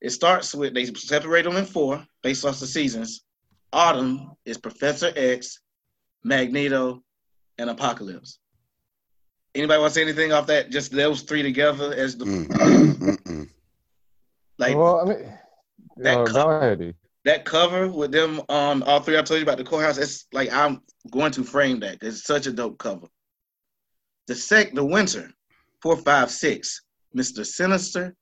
[0.00, 3.24] It starts with they separate them in four based off the seasons.
[3.72, 5.60] Autumn is Professor X,
[6.22, 7.02] Magneto,
[7.58, 8.38] and Apocalypse.
[9.54, 10.70] Anybody want to say anything off that?
[10.70, 13.48] Just those three together as the
[14.58, 15.32] like well, I mean,
[15.98, 16.82] that uh, co- go ahead.
[16.82, 16.94] E.
[17.24, 19.98] that cover with them on all three I told you about the courthouse.
[19.98, 21.98] It's like I'm going to frame that.
[22.02, 23.06] It's such a dope cover.
[24.26, 25.30] The sec the winter,
[25.82, 26.82] four, five, six,
[27.16, 27.46] Mr.
[27.46, 28.14] Sinister,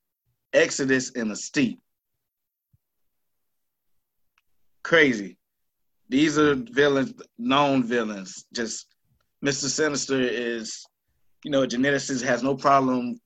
[0.53, 1.79] Exodus, and Mystique.
[4.83, 5.37] Crazy.
[6.09, 8.45] These are villains, known villains.
[8.53, 8.92] Just
[9.43, 9.65] Mr.
[9.65, 10.85] Sinister is,
[11.43, 13.19] you know, a geneticist has no problem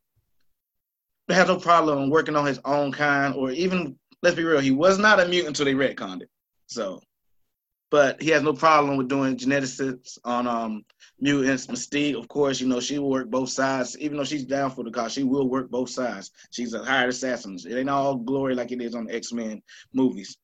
[1.30, 4.98] has no problem working on his own kind, or even let's be real, he was
[4.98, 6.30] not a mutant until they retconned it.
[6.68, 7.02] So,
[7.92, 10.84] but he has no problem with doing geneticists on um
[11.20, 11.68] mutants.
[11.68, 13.98] Mystique, of course, you know she will work both sides.
[14.00, 16.32] Even though she's down for the cause, she will work both sides.
[16.52, 17.58] She's a hired assassin.
[17.68, 19.62] It ain't all glory like it is on the X Men
[19.94, 20.38] movies.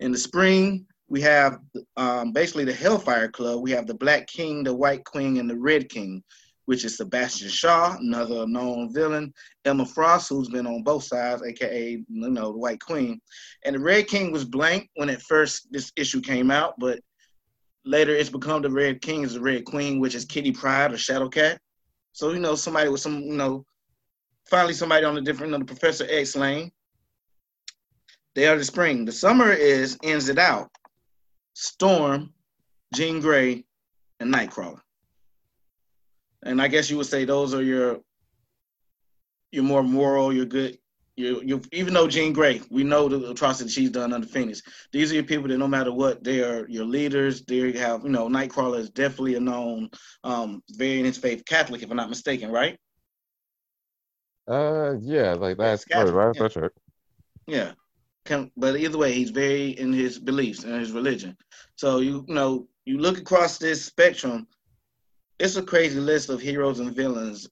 [0.00, 1.60] In the spring, we have
[1.96, 3.62] um, basically the Hellfire Club.
[3.62, 6.22] We have the Black King, the White Queen, and the Red King,
[6.64, 9.32] which is Sebastian Shaw, another known villain.
[9.64, 13.20] Emma Frost, who's been on both sides, aka you know the White Queen,
[13.64, 16.98] and the Red King was blank when at first this issue came out, but
[17.84, 20.96] later it's become the Red King is the Red Queen, which is Kitty Pryde or
[20.96, 21.58] Shadowcat.
[22.12, 23.64] So you know somebody with some you know
[24.50, 26.72] finally somebody on the different you the Professor X lane.
[28.34, 29.04] They are the spring.
[29.04, 30.68] The summer is ends it out.
[31.58, 32.34] Storm,
[32.94, 33.64] Jean Grey,
[34.20, 34.80] and Nightcrawler.
[36.42, 38.00] And I guess you would say those are your
[39.52, 40.76] your more moral, your good,
[41.16, 44.60] you you even though Jean Grey, we know the atrocity she's done under Phoenix.
[44.92, 47.42] These are your people that no matter what, they are your leaders.
[47.42, 49.88] They have, you know, Nightcrawler is definitely a known,
[50.24, 52.78] um, very in his faith Catholic, if I'm not mistaken, right?
[54.46, 56.38] Uh, yeah, like that's Scott, right, right, yeah.
[56.38, 56.72] for sure.
[57.46, 57.72] Yeah.
[58.26, 61.36] Can, but either way, he's very in his beliefs and his religion.
[61.76, 64.46] So you, you know, you look across this spectrum,
[65.38, 67.48] it's a crazy list of heroes and villains,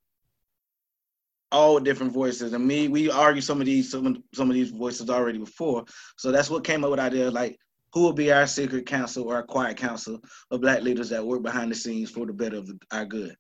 [1.53, 2.53] all different voices.
[2.53, 5.85] And me, we argue some of these some of, some of these voices already before.
[6.17, 7.59] So that's what came up with the idea like
[7.93, 11.43] who will be our secret council or our quiet council of black leaders that work
[11.43, 13.37] behind the scenes for the better of our good.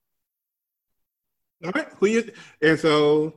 [1.64, 2.30] All right, who you?
[2.62, 3.34] And so,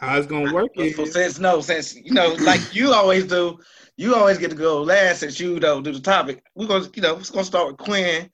[0.00, 3.58] how it's gonna work is So since no, since you know, like you always do,
[3.96, 6.42] you always get to go last since you don't do the topic.
[6.54, 8.30] We're gonna, you know, it's gonna start with Quinn,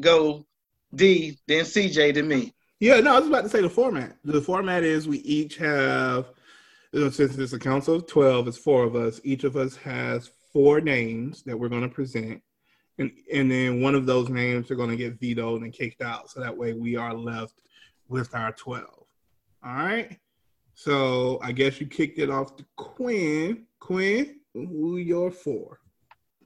[0.00, 0.46] go
[0.94, 2.54] D, then CJ, then me.
[2.80, 4.16] Yeah, no, I was about to say the format.
[4.24, 6.30] The format is we each have,
[6.92, 9.20] you know, since it's a council of 12, it's four of us.
[9.24, 12.40] Each of us has four names that we're going to present.
[12.98, 16.30] And, and then one of those names are going to get vetoed and kicked out.
[16.30, 17.60] So that way we are left
[18.08, 18.84] with our 12.
[18.86, 19.06] All
[19.74, 20.16] right.
[20.78, 23.66] So I guess you kicked it off to Quinn.
[23.80, 25.80] Quinn, who your four?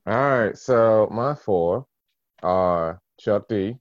[0.06, 1.84] All right, so my four
[2.42, 3.76] are Chuck D.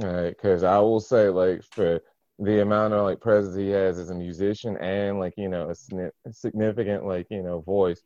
[0.00, 2.00] All right, because I will say, like, for
[2.38, 5.74] the amount of like presence he has as a musician and like you know a
[5.74, 8.00] signi- significant like you know voice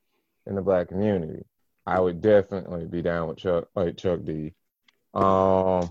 [0.49, 1.45] in the black community,
[1.87, 4.55] I would definitely be down with Chuck like Chuck D.
[5.14, 5.88] Um,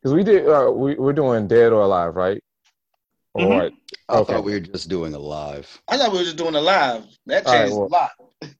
[0.00, 2.42] because we did uh, we we're doing Dead or Alive, right?
[3.34, 3.72] All Mhm.
[4.08, 4.32] Right, I Okay.
[4.34, 5.80] thought we were just doing a live.
[5.88, 7.04] I thought we were just doing a live.
[7.26, 8.10] That All right, changed well- a lot.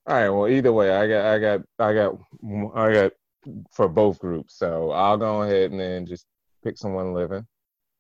[0.06, 0.28] All right.
[0.30, 2.14] Well, either way, I got, I got, I got,
[2.76, 3.12] I got
[3.72, 4.56] for both groups.
[4.58, 6.26] So I'll go ahead and then just
[6.64, 7.46] pick someone living.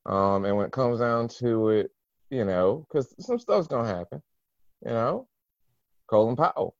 [0.06, 1.90] Um, and when it comes down to it,
[2.30, 4.22] you know, because some stuff's gonna happen.
[4.84, 5.28] You know,
[6.08, 6.76] Colin Powell.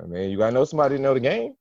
[0.00, 1.54] I mean, you gotta know somebody to know the game.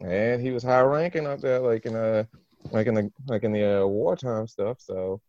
[0.00, 2.26] and he was high ranking up there, like in a
[2.72, 4.80] like in the like in the uh, wartime stuff.
[4.80, 5.20] So,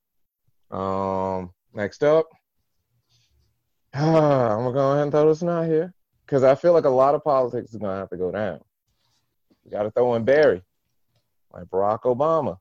[0.72, 2.28] um, next up,
[3.94, 5.94] I'm gonna go ahead and throw this one out here
[6.26, 8.60] because I feel like a lot of politics is gonna have to go down.
[9.70, 10.64] We got to throw in Barry,
[11.54, 12.58] like Barack Obama.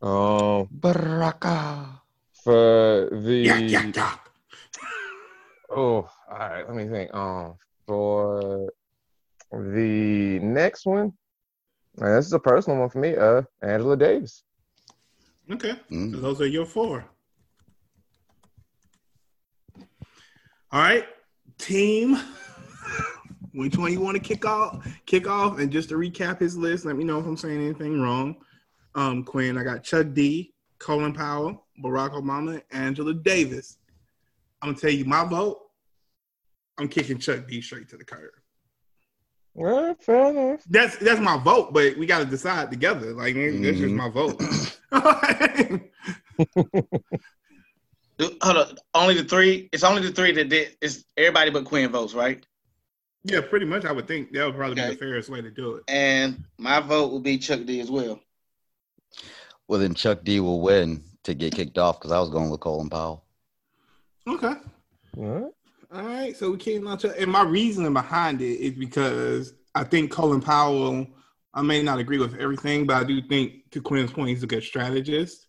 [0.00, 2.00] Um, Baraka.
[2.42, 4.16] for the Yeah, yeah, yeah.
[5.70, 6.66] Oh, all right.
[6.66, 7.14] Let me think.
[7.14, 7.54] Um,
[7.86, 8.70] for
[9.52, 11.12] the next one,
[11.98, 13.16] and this is a personal one for me.
[13.16, 14.42] Uh, Angela Davis.
[15.50, 15.74] Okay.
[15.90, 16.20] Mm.
[16.20, 17.04] Those are your four.
[20.72, 21.04] All right,
[21.58, 22.16] team.
[23.52, 24.86] Which one you want to kick off?
[25.04, 26.86] Kick off, and just to recap his list.
[26.86, 28.36] Let me know if I'm saying anything wrong.
[28.94, 33.76] Um, Quinn, I got Chuck D, Colin Powell, Barack Obama, Angela Davis.
[34.62, 35.58] I'm gonna tell you my vote.
[36.78, 38.30] I'm kicking Chuck D straight to the curb.
[39.54, 40.62] All right, fair enough.
[40.70, 43.12] That's that's my vote, but we got to decide together.
[43.12, 43.96] Like that's just Mhm.
[43.96, 44.40] my vote.
[48.22, 48.76] Do- Hold on.
[48.94, 49.68] Only the three.
[49.72, 50.76] It's only the three that did.
[50.80, 52.44] It's everybody but Quinn votes, right?
[53.24, 53.84] yeah, pretty much.
[53.84, 55.84] I would think that would probably be the fairest way to do it.
[55.88, 58.20] And my vote would be Chuck D as well.
[59.68, 62.60] Well, then Chuck D will win to get kicked off because I was going with
[62.60, 63.24] Colin Powell.
[64.26, 64.54] Okay.
[65.16, 65.52] All right.
[65.92, 66.36] All right.
[66.36, 70.40] So we came out to, and my reasoning behind it is because I think Colin
[70.40, 71.06] Powell,
[71.54, 74.48] I may not agree with everything, but I do think, to Quinn's point, he's a
[74.48, 75.46] good strategist,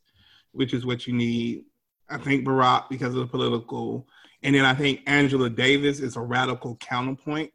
[0.51, 1.65] which is what you need.
[2.13, 4.07] I think Barack because of the political,
[4.43, 7.51] and then I think Angela Davis is a radical counterpoint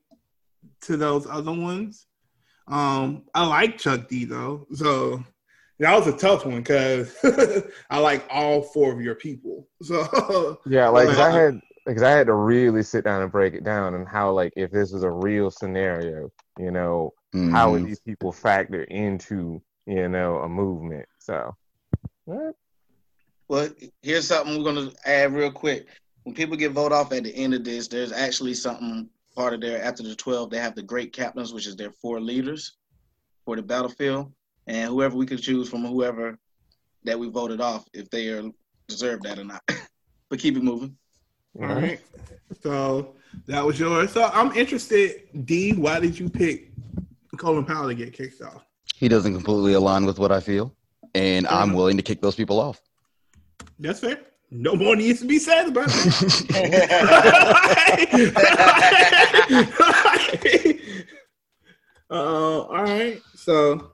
[0.82, 2.06] to those other ones.
[2.66, 5.22] Um, I like Chuck D though, so
[5.78, 7.16] that was a tough one because
[7.90, 9.68] I like all four of your people.
[9.82, 13.64] So Yeah, like I had because I had to really sit down and break it
[13.64, 17.14] down and how like if this was a real scenario, you know,
[17.52, 17.86] how would Mhm.
[17.86, 21.06] these people factor into you know a movement?
[21.18, 21.54] So,
[22.26, 22.54] all right.
[23.48, 23.70] Well,
[24.02, 25.86] here's something we're gonna add real quick.
[26.24, 29.60] When people get vote off at the end of this, there's actually something part of
[29.60, 30.50] there after the 12.
[30.50, 32.76] They have the great captains, which is their four leaders
[33.46, 34.32] for the battlefield,
[34.66, 36.38] and whoever we could choose from whoever
[37.04, 38.50] that we voted off, if they are
[38.88, 39.62] deserve that or not.
[40.30, 40.96] but keep it moving.
[41.60, 42.00] All right.
[42.62, 44.12] So that was yours.
[44.12, 46.70] So I'm interested, D, why did you pick
[47.38, 48.64] Colin Powell to get kicked off?
[48.94, 50.74] He doesn't completely align with what I feel,
[51.14, 51.76] and I'm Mhm.
[51.76, 52.80] willing to kick those people off.
[53.78, 54.20] That's fair.
[54.50, 56.48] No more needs to be said about that.
[62.10, 63.20] uh, all right.
[63.34, 63.92] So,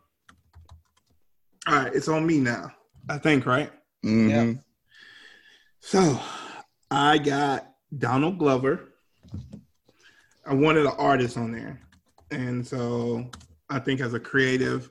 [1.66, 2.70] all right, it's on me now.
[3.08, 3.70] I think, right?
[4.04, 4.60] Mhm.
[5.80, 6.20] So
[6.90, 7.66] I got
[7.98, 8.94] Donald Glover.
[10.46, 11.80] I wanted an artist on there.
[12.30, 13.30] And so
[13.70, 14.90] I think as a creative,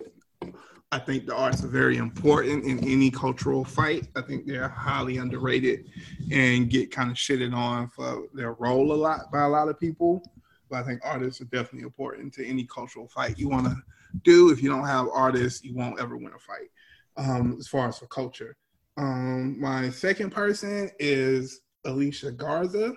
[0.93, 4.10] I think the arts are very important in any cultural fight.
[4.15, 5.89] I think they're highly underrated
[6.32, 9.79] and get kind of shitted on for their role a lot by a lot of
[9.79, 10.23] people.
[10.69, 13.75] But I think artists are definitely important to any cultural fight you want to
[14.23, 14.51] do.
[14.51, 16.69] If you don't have artists, you won't ever win a fight.
[17.17, 18.56] Um, as far as for culture,
[18.95, 22.93] um, my second person is Alicia Garza,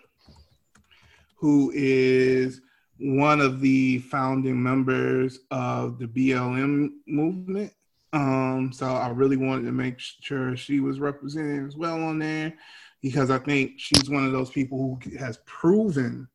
[1.37, 2.61] who is
[2.99, 7.73] one of the founding members of the BLM movement.
[8.17, 12.55] Um, so I really wanted to make sure she was represented as well on there
[13.03, 16.27] because I think she's one of those people who has proven,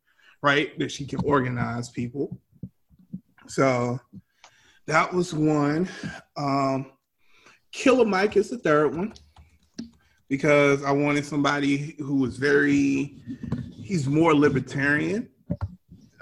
[0.42, 2.38] right, that she can organize people.
[3.48, 3.98] So
[4.86, 5.88] that was one.
[6.36, 6.92] Um,
[7.72, 9.14] Killer Mike is the third one
[10.28, 13.16] because I wanted somebody who was very,
[13.74, 15.28] he's more libertarian,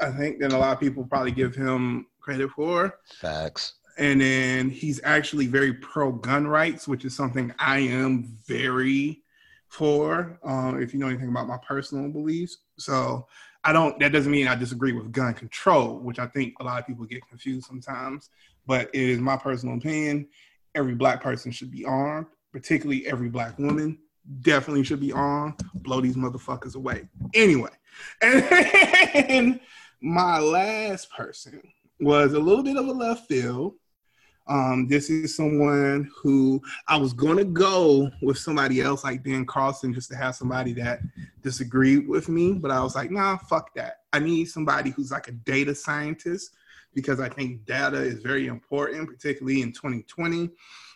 [0.01, 2.99] I think, than a lot of people probably give him credit for.
[3.18, 3.75] Facts.
[4.00, 9.22] And then he's actually very pro gun rights, which is something I am very
[9.68, 12.56] for, um, if you know anything about my personal beliefs.
[12.79, 13.27] So
[13.62, 16.81] I don't, that doesn't mean I disagree with gun control, which I think a lot
[16.81, 18.31] of people get confused sometimes.
[18.66, 20.29] But it is my personal opinion.
[20.75, 23.98] Every black person should be armed, particularly every black woman
[24.40, 25.60] definitely should be armed.
[25.75, 27.06] Blow these motherfuckers away.
[27.35, 27.70] Anyway,
[28.22, 29.60] and
[30.00, 31.60] my last person
[32.00, 33.75] was a little bit of a left field.
[34.51, 39.94] Um, this is someone who I was gonna go with somebody else like Ben Carson
[39.94, 40.98] just to have somebody that
[41.40, 44.01] disagreed with me, but I was like, nah, fuck that.
[44.13, 46.57] I need somebody who's like a data scientist
[46.94, 50.51] because I think data is very important, particularly in 2020,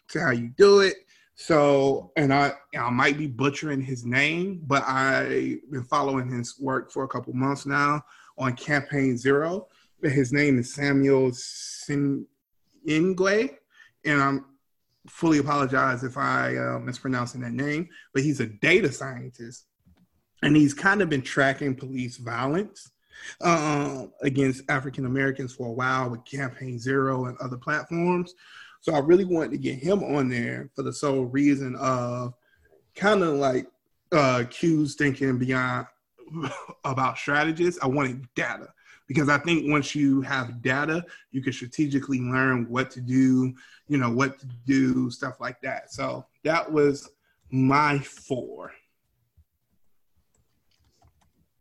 [0.09, 0.97] to how you do it.
[1.37, 6.91] So, and I, I might be butchering his name, but I've been following his work
[6.91, 8.03] for a couple months now
[8.37, 9.69] on Campaign Zero.
[10.03, 12.27] his name is Samuel Sin-
[12.87, 13.57] Ingwe,
[14.05, 14.45] and I'm
[15.09, 19.66] fully apologize if I uh, mispronouncing that name, but he's a data scientist,
[20.43, 22.91] and he's kind of been tracking police violence
[23.41, 28.35] uh, against African Americans for a while with Campaign Zero and other platforms.
[28.80, 32.35] So I really wanted to get him on there for the sole reason of
[32.95, 33.66] kind of like
[34.12, 35.87] uh, Q's thinking beyond
[36.85, 37.82] about strategists.
[37.82, 38.68] I wanted data
[39.07, 43.55] because I think once you have data, you can strategically learn what to do,
[43.89, 45.93] you know, what to do, stuff like that.
[45.93, 47.11] So that was
[47.51, 48.73] my four.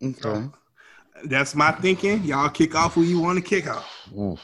[0.02, 0.20] Okay.
[0.22, 0.54] So
[1.26, 2.24] that's my thinking.
[2.24, 4.10] Y'all kick off who you want to kick off.
[4.18, 4.40] Oof.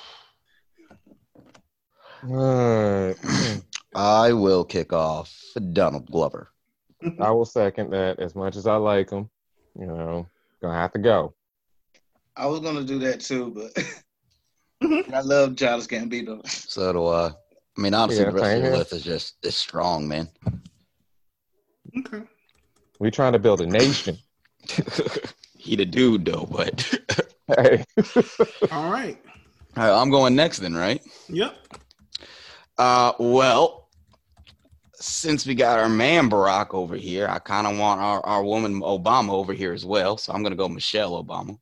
[2.29, 3.17] Alright.
[3.95, 5.33] I will kick off
[5.73, 6.51] Donald Glover.
[7.19, 8.19] I will second that.
[8.19, 9.29] As much as I like him,
[9.77, 10.27] you know,
[10.61, 11.33] gonna have to go.
[12.39, 13.73] I was gonna do that too, but
[14.83, 15.13] Mhm.
[15.13, 16.47] I love Childish Gambino.
[16.47, 17.27] So do I.
[17.27, 20.29] I mean, honestly, Yeah, the rest of same your list is just it's strong, man.
[21.97, 22.23] Okay.
[22.99, 24.17] We're trying to build a nation.
[25.57, 26.99] he the dude though, but
[27.57, 27.83] Hey.
[28.71, 29.17] All right.
[29.75, 31.01] All right, I'm going next then, right?
[31.27, 31.55] Yep.
[32.77, 33.89] Uh, well,
[34.95, 38.81] since we got our man Barack over here, I kind of want our, our woman
[38.81, 40.15] Obama over here as well.
[40.17, 41.59] So I'm gonna go Michelle Obama.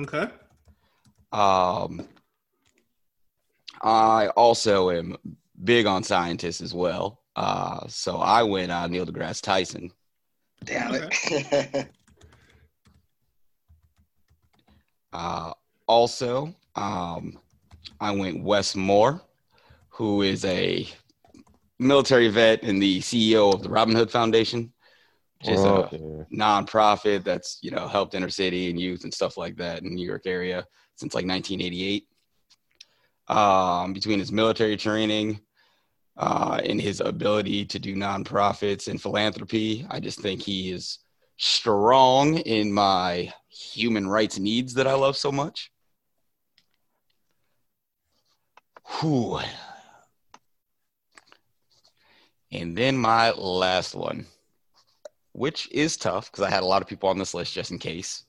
[0.00, 0.28] Okay.
[1.32, 2.08] Um,
[3.82, 5.16] I also am
[5.62, 7.20] big on scientists as well.
[7.36, 9.90] Uh, so I went uh, Neil deGrasse Tyson.
[10.64, 11.88] Damn it.
[15.14, 15.52] Uh,
[15.86, 17.38] also, um,
[18.00, 19.22] I went Wes Moore,
[19.88, 20.88] who is a
[21.78, 24.72] military vet and the CEO of the Robin Hood Foundation,
[25.44, 26.24] which is a Oh, yeah.
[26.38, 29.94] nonprofit that's you know helped inner city and youth and stuff like that in the
[29.94, 30.64] New York area
[30.96, 32.06] since like 1988.
[33.28, 35.40] Um, between his military training
[36.16, 40.98] uh, and his ability to do nonprofits and philanthropy, I just think he is
[41.36, 45.70] strong in my human rights needs that I love so much.
[49.00, 49.40] Whew.
[52.52, 54.26] And then my last one
[55.34, 57.78] which is tough because I had a lot of people on this list just in
[57.78, 58.24] case.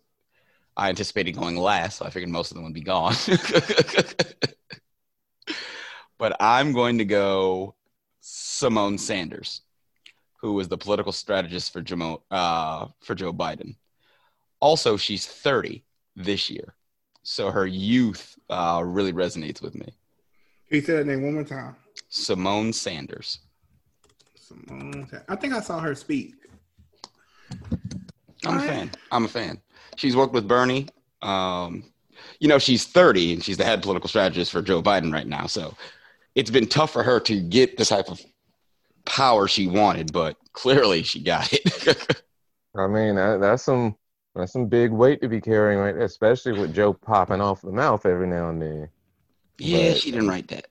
[0.76, 3.16] I anticipated going last, so I figured most of them would be gone.
[6.18, 7.76] but I'm going to go
[8.20, 9.62] Simone Sanders,
[10.41, 13.76] who was the political strategist for Joe, uh, for Joe Biden.
[14.60, 15.86] Also, she's 30
[16.16, 16.76] this year,
[17.24, 19.93] so her youth uh, really resonates with me.
[20.70, 21.76] He said that name one more time.
[22.10, 23.39] Simone Sanders.
[24.36, 26.34] Simone I think I saw her speak.
[28.46, 28.91] I'm a fan.
[29.12, 29.60] I'm a fan.
[29.96, 30.88] She's worked with Bernie.
[31.22, 31.84] Um,
[32.39, 35.48] you know, she's 30 and she's the head political strategist for Joe Biden right now.
[35.48, 35.76] So
[36.36, 38.22] it's been tough for her to get the type of
[39.06, 42.24] power she wanted, but clearly she got it.
[42.78, 43.96] I mean, that, that's some
[44.36, 45.93] that's some big weight to be carrying, right?
[45.96, 48.89] there, Especially with Joe popping off the mouth every now and then.
[49.58, 50.68] yeah, But- she didn't write that.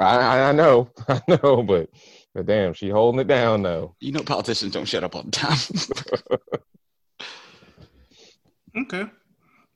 [0.00, 1.90] I, I, I know, I know, but
[2.34, 3.94] but damn, she holding it down though.
[4.00, 5.58] You know, politicians don't shut up all the time.
[8.82, 9.06] Okay.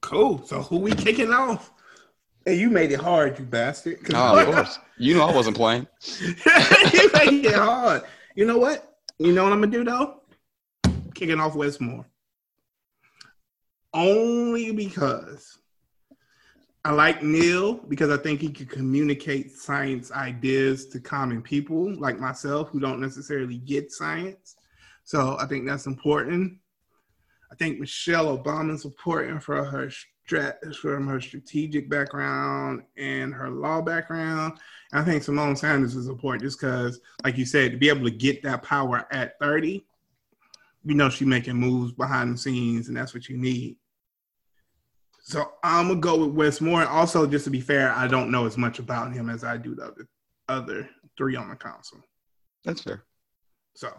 [0.01, 0.45] Cool.
[0.47, 1.71] So who we kicking off?
[2.45, 3.99] Hey, you made it hard, you bastard.
[4.15, 4.79] oh, of course.
[4.99, 5.87] You know, I wasn't playing.
[6.19, 8.03] you made it hard.
[8.35, 8.97] You know what?
[9.19, 10.23] You know what I'm gonna do though?
[11.15, 12.07] Kicking off Wes Moore.
[13.95, 15.59] Only because
[16.85, 22.19] I like Neil because I think he can communicate science ideas to common people like
[22.19, 24.57] myself who don't necessarily get science.
[25.05, 26.59] So I think that's important.
[27.53, 29.91] I think Michelle Obama's important for her
[30.27, 34.59] strat from her strategic background and her law background.
[34.91, 38.05] And I think Simone Sanders is important just because, like you said, to be able
[38.05, 39.85] to get that power at 30,
[40.85, 43.77] you know she making moves behind the scenes, and that's what you need.
[45.21, 46.87] So I'm gonna go with Wes Moore.
[46.87, 49.75] Also, just to be fair, I don't know as much about him as I do
[49.75, 50.09] the other,
[50.49, 52.01] other three on the council.
[52.65, 53.05] That's fair.
[53.75, 53.93] So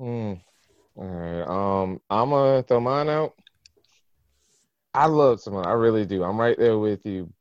[0.00, 0.34] Hmm.
[0.96, 1.42] All right.
[1.42, 3.34] Um, I'm gonna throw mine out.
[4.92, 5.66] I love Simone.
[5.66, 6.24] I really do.
[6.24, 7.32] I'm right there with you.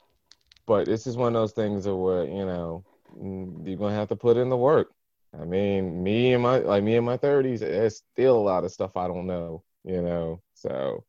[0.68, 2.86] But this is one of those things of where you know
[3.18, 4.92] mm, you're gonna have to put in the work.
[5.40, 8.72] I mean, me and my like me in my 30s, there's still a lot of
[8.72, 9.64] stuff I don't know.
[9.84, 11.06] You know, so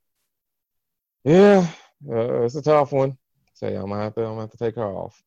[1.24, 1.66] yeah,
[2.08, 3.18] uh, it's a tough one.
[3.54, 5.22] So I'm gonna have to I'm gonna have to take her off.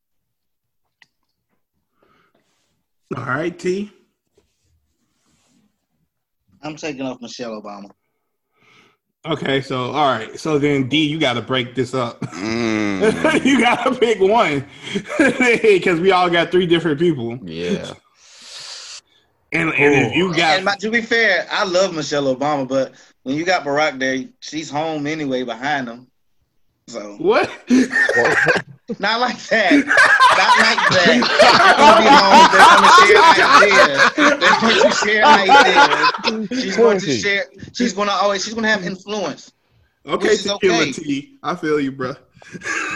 [3.16, 3.91] all right, T.
[6.64, 7.89] I'm taking off Michelle Obama.
[9.26, 12.20] Okay, so all right, so then D, you got to break this up.
[12.22, 14.66] Mm, you got to pick one
[15.18, 17.93] because we all got three different people, yeah.
[19.53, 22.93] and and if you got And my- to be fair, I love Michelle Obama, but
[23.24, 26.07] when you got Barack there, she's home anyway behind him.
[26.88, 27.49] So what?
[28.89, 29.71] Well, not like that.
[29.71, 31.07] not like that.
[31.39, 32.51] They're gonna be home.
[32.51, 33.23] They're gonna share
[33.63, 34.11] ideas.
[34.39, 35.23] They're going to share
[36.43, 36.61] ideas.
[36.63, 37.45] She's going to share.
[37.71, 38.43] She's going to always.
[38.43, 39.53] She's going to have influence.
[40.05, 40.91] Okay, Which is tequila okay.
[40.91, 41.38] T.
[41.43, 42.13] I feel you, bro.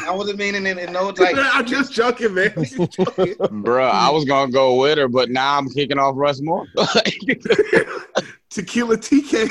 [0.06, 1.36] I wasn't meaning it in no like.
[1.38, 2.52] I'm just joking, man.
[2.58, 3.36] I'm just joking.
[3.36, 6.68] Bruh, I was gonna go with her, but now I'm kicking off Wes Moore.
[8.50, 9.50] Tequila TK.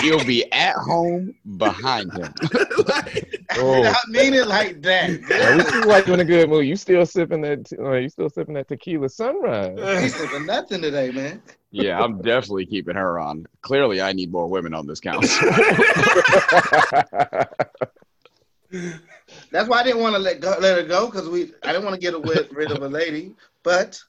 [0.00, 2.32] She'll be at home behind him.
[2.88, 3.82] Like, I Oh.
[3.82, 5.18] not mean it like Yeah, we
[5.62, 5.68] that.
[5.72, 6.64] see like you in a good mood.
[6.66, 7.70] You still sipping that?
[7.78, 9.78] Uh, you still sipping that tequila sunrise?
[10.02, 11.42] He's sipping nothing today, man.
[11.70, 13.46] Yeah, I'm definitely keeping her on.
[13.62, 15.48] Clearly, I need more women on this council.
[19.50, 21.52] That's why I didn't want to let go, let her go because we.
[21.64, 24.00] I didn't want to get rid rid of a lady, but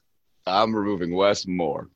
[0.46, 1.88] I'm removing Wes Moore.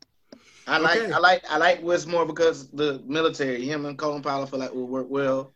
[0.67, 1.12] I like Okay.
[1.12, 4.73] I like I like Wes Moore because the military, him and Colin Powell, feel like
[4.73, 5.53] will work well,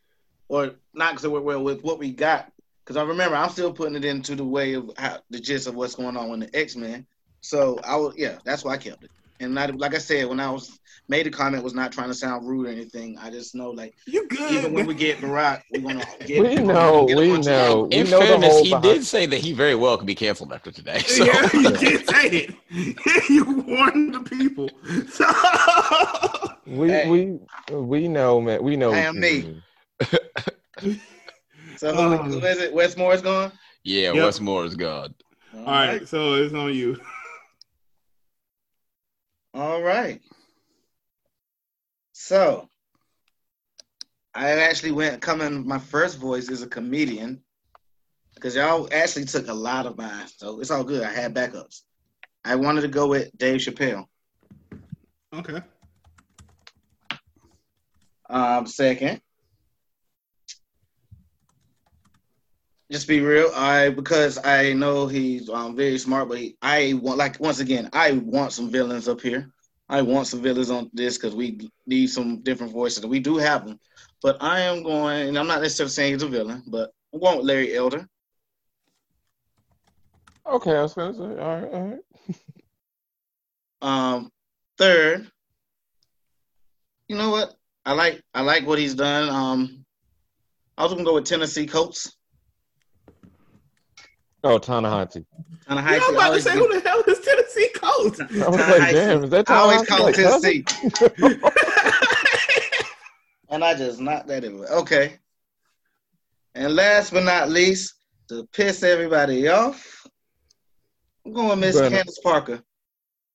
[0.48, 2.52] or not because they work well with what we got.
[2.84, 5.74] Because I remember I'm still putting it into the way of how the gist of
[5.74, 7.06] what's going on with the X Men.
[7.40, 9.10] So I will, yeah, that's why I kept it.
[9.40, 10.78] And not, like I said, when I was
[11.08, 13.16] made a comment, was not trying to sound rude or anything.
[13.18, 14.50] I just know like you good?
[14.52, 16.42] even when we get Barack, we're gonna get.
[16.42, 17.86] We know, get we bunch of know.
[17.86, 17.98] people.
[18.00, 20.06] In We know the fairness, whole he behind- did say that he very well could
[20.06, 20.98] be canceled after today.
[21.06, 22.54] So yeah, you did say it.
[23.30, 24.70] you warned the people.
[25.08, 25.24] So,
[26.66, 27.08] We Hey.
[27.08, 28.62] we we know, man.
[28.62, 28.88] We know.
[28.90, 29.62] I what am you me.
[31.76, 32.72] So who, Um, who is it?
[32.72, 33.52] Wes Moore's gone.
[33.84, 34.24] yeah, Yep.
[34.24, 35.14] Wes Moore is gone.
[35.54, 37.00] All all right, so it's on you.
[39.54, 40.20] All right.
[42.12, 42.68] So
[44.34, 47.42] I actually went coming my first voice is a comedian.
[48.34, 50.26] Because y'all actually took a lot of mine.
[50.28, 51.02] So it's all good.
[51.02, 51.82] I had backups.
[52.44, 54.04] I wanted to go with Dave Chappelle.
[55.34, 55.60] Okay.
[58.30, 59.20] Um, second.
[62.90, 63.50] Just be real.
[63.54, 67.90] I because I know he's um very smart, but he, I want like once again,
[67.92, 69.52] I want some villains up here.
[69.90, 73.04] I want some villains on this because we need some different voices.
[73.04, 73.78] We do have them,
[74.22, 77.38] but I am going, and I'm not necessarily saying he's a villain, but I'm going
[77.38, 78.08] with Larry Elder.
[80.46, 81.22] Okay, I was gonna say.
[81.22, 82.00] All right, all right.
[83.80, 84.32] Um,
[84.76, 85.30] third,
[87.06, 87.54] you know what?
[87.86, 89.28] I like I like what he's done.
[89.28, 89.84] Um,
[90.76, 92.17] I was gonna go with Tennessee Colts.
[94.44, 95.24] Oh, Ta-Nehisi.
[95.66, 98.20] Kind of Yeah, I'm about to say, who the hell is Tennessee Colts?
[98.20, 100.22] I was like, damn, is that I always call like it?
[100.22, 100.64] Tennessee.
[103.50, 104.68] and I just knocked that anyway.
[104.70, 105.14] Okay.
[106.54, 107.94] And last but not least,
[108.28, 110.06] to piss everybody off,
[111.26, 112.62] I'm going with Miss Candace Parker.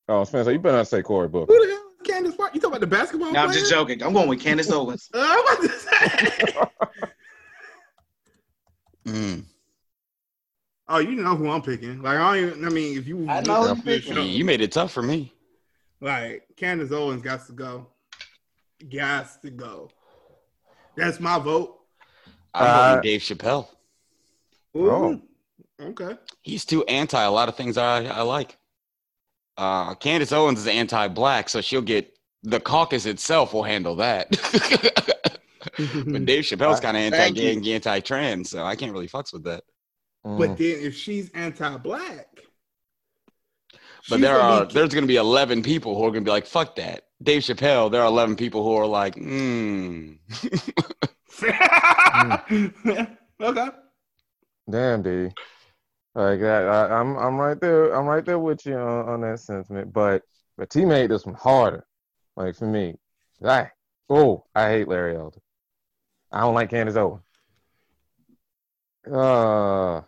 [0.08, 1.52] Oh, Spencer, you better not say Cory Booker.
[1.52, 2.56] Who the hell is Candace Parker?
[2.56, 4.02] You talking about the basketball No, I'm just joking.
[4.02, 5.10] I'm going with Candace Owens.
[5.14, 6.54] Uh, I'm about to say.
[9.06, 9.44] Mm.
[10.88, 12.02] Oh, you know who I'm picking.
[12.02, 12.66] Like I don't even.
[12.66, 14.16] I mean, if you I know who look you up this picking.
[14.16, 15.34] show, You made it tough for me.
[16.02, 17.88] like Candace Owens got to go.
[18.94, 19.90] Got to go.
[20.96, 21.80] That's my vote.
[22.54, 23.68] I'm Uh, voting Dave Chappelle.
[24.76, 24.92] Ooh.
[24.92, 25.22] Oh.
[25.82, 26.18] Okay.
[26.42, 28.58] He's too anti a lot of things I, I like.
[29.58, 34.30] Uh, Candace Owens is anti-black, so she'll get the caucus itself will handle that.
[35.78, 39.64] but Dave Chappelle's kind of anti-gay and anti-trans, so I can't really fucks with that.
[40.26, 40.38] Mm.
[40.38, 42.28] But then if she's anti-black,
[44.10, 46.28] But she's there are be- there's going to be 11 people who are going to
[46.28, 47.92] be like, "Fuck that." Dave Chappelle.
[47.92, 50.14] There are 11 people who are like, "Hmm."
[53.42, 53.68] okay.
[54.70, 55.30] Damn, D.
[56.16, 57.94] Like that, I, I'm I'm right there.
[57.94, 59.92] I'm right there with you on, on that sentiment.
[59.92, 60.22] But
[60.58, 61.86] but T made this one harder.
[62.38, 62.96] Like for me,
[63.44, 63.72] I
[64.10, 65.40] oh I hate Larry Elder.
[66.32, 67.24] I don't like Candace Owens.
[69.12, 70.02] Uh,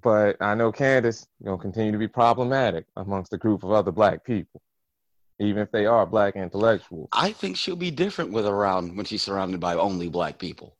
[0.00, 4.24] but I know Candace gonna continue to be problematic amongst a group of other black
[4.24, 4.62] people,
[5.38, 7.08] even if they are black intellectuals.
[7.12, 10.76] I think she'll be different with around when she's surrounded by only black people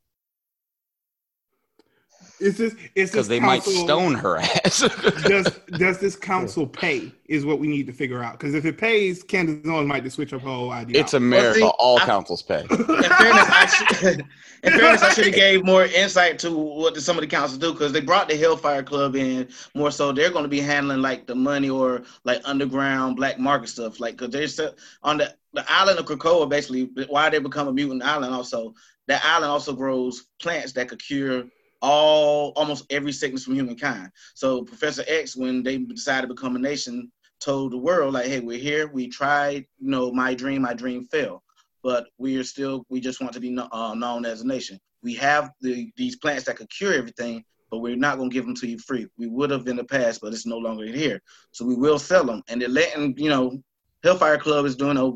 [2.43, 4.81] Is this is because this they might stone her ass.
[5.27, 5.47] does
[5.79, 7.13] does this council pay?
[7.27, 8.39] Is what we need to figure out.
[8.39, 11.01] Because if it pays, Candace Owens might just switch up her whole idea.
[11.01, 11.19] it's out.
[11.19, 11.61] America.
[11.61, 12.63] see, all I- councils pay.
[12.63, 14.21] In fairness, I should,
[14.65, 17.73] in fairness, I should have gave more insight to what some of the councils do
[17.73, 20.13] because they brought the Hellfire Club in more so.
[20.13, 24.01] They're going to be handling like the money or like underground black market stuff.
[24.01, 27.73] Like because they're still on the the island of Krakoa basically why they become a
[27.73, 28.35] mutant island.
[28.35, 28.75] Also,
[29.07, 31.45] that island also grows plants that could cure
[31.83, 34.11] all almost every sickness from humankind.
[34.35, 37.11] So Professor X, when they decided to become a nation,
[37.41, 38.87] told the world like, "Hey, we're here.
[38.87, 39.67] We tried.
[39.79, 41.41] You know, my dream, my dream failed,
[41.83, 42.87] but we are still.
[42.89, 44.79] We just want to be uh, known as a nation.
[45.03, 48.47] We have the, these plants that could cure everything, but we're not going to give
[48.47, 49.09] them to you free.
[49.19, 51.21] We would have in the past, but it's no longer here.
[51.51, 52.43] So we will sell them.
[52.49, 53.61] And they're letting, you know,
[54.05, 55.11] Hellfire Club is doing a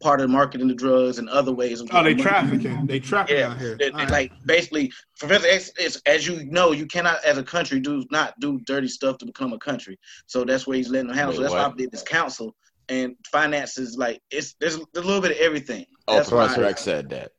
[0.00, 1.80] part of marketing the drugs and other ways.
[1.80, 2.30] Of Oh, they getting money.
[2.62, 2.86] trafficking.
[2.86, 3.76] They trafficking Yeah, out here.
[3.76, 4.10] they- they All right.
[4.10, 8.38] like basically, Professor X is, as you know, you cannot as a country do not
[8.40, 9.98] do dirty stuff to become a country.
[10.26, 11.32] So that's where he's letting them handle.
[11.32, 11.72] Wait, so that's why what?
[11.74, 12.56] I did this council
[12.88, 13.96] and finances.
[13.98, 15.84] Like it's there's a little bit of everything.
[16.08, 17.32] Oh, That's why- Professor X said that.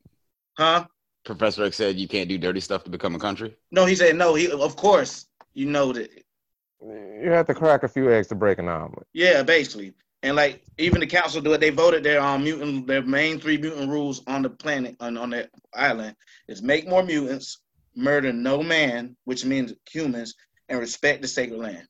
[0.57, 0.85] huh?
[1.25, 3.55] Professor X said you can't do dirty stuff to become a country.
[3.71, 4.33] No, he said no.
[4.35, 6.09] He of course you know that.
[6.83, 9.05] You have to crack a few eggs to break an omelet.
[9.13, 9.93] Yeah, basically.
[10.23, 11.59] And like even the council do it.
[11.59, 15.31] They voted their um mutant their main three mutant rules on the planet on on
[15.31, 16.15] that island
[16.47, 17.59] is make more mutants,
[17.95, 20.35] murder no man, which means humans,
[20.69, 21.87] and respect the sacred land.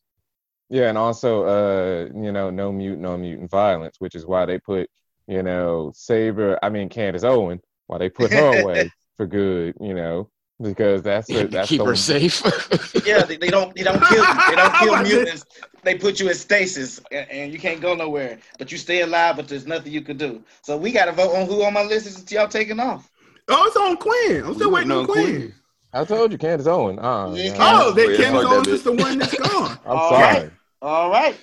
[0.69, 4.57] Yeah, and also, uh, you know, no mutant on mutant violence, which is why they
[4.57, 4.89] put,
[5.27, 6.57] you know, Saber.
[6.63, 7.59] I mean, Candace Owen.
[7.87, 10.29] Why they put her away for good, you know,
[10.61, 12.41] because that's the, that's Keep the, her safe.
[13.05, 14.41] Yeah, they, they don't they don't kill you.
[14.49, 15.45] They don't kill mutants.
[15.83, 18.37] They put you in stasis and, and you can't go nowhere.
[18.59, 20.43] But you stay alive, but there's nothing you can do.
[20.61, 23.09] So we gotta vote on who on my list is y'all taking off.
[23.47, 24.45] Oh, it's on Quinn.
[24.45, 25.35] I'm still We waiting on waiting on Quinn.
[25.39, 25.53] Quinn.
[25.93, 26.99] I told you, Candace Owen.
[26.99, 27.57] Uh, Yeah, yeah.
[27.59, 29.79] Oh, they Oh, yeah, Candace fuck that Owens is the one that's gone.
[29.85, 30.21] I'm All sorry.
[30.39, 30.51] right.
[30.81, 31.37] All right.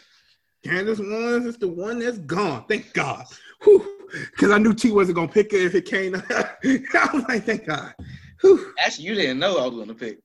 [0.65, 2.65] Candace Owens is the one that's gone.
[2.69, 3.25] Thank God.
[3.61, 6.15] Because I knew T wasn't gonna pick it if it came.
[6.15, 7.95] I was like, thank God.
[8.41, 8.73] Whew.
[8.79, 10.19] Actually, you didn't know I was gonna pick.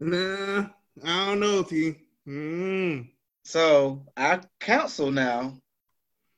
[0.00, 0.66] Nah,
[1.04, 1.94] I don't know, T.
[2.28, 3.08] Mm.
[3.44, 5.54] So our council now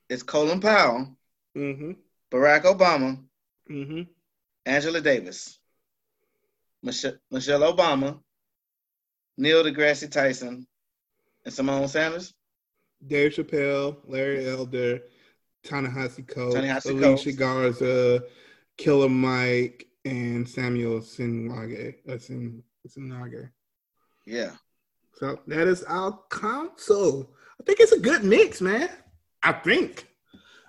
[0.07, 1.15] is Colin Powell,
[1.57, 1.91] Mm-hmm.
[2.31, 3.21] Barack Obama,
[3.69, 4.03] Mm-hmm.
[4.65, 5.59] Angela Davis,
[6.83, 8.19] Michelle, Michelle Obama,
[9.37, 10.65] Neil deGrasse Tyson,
[11.45, 12.33] and Simone Sanders.
[13.05, 15.01] Dave Chappelle, Larry Elder,
[15.63, 17.35] Ta-Nehisi Coates, Ta-Nehisi Alicia Coates.
[17.37, 18.23] Garza,
[18.77, 21.95] Killer Mike, and Samuel Sinwage.
[22.09, 23.49] Uh, Sin, Sinwage.
[24.25, 24.51] Yeah.
[25.13, 27.31] So that is our council.
[27.59, 28.89] I think it's a good mix, man.
[29.43, 30.07] I think.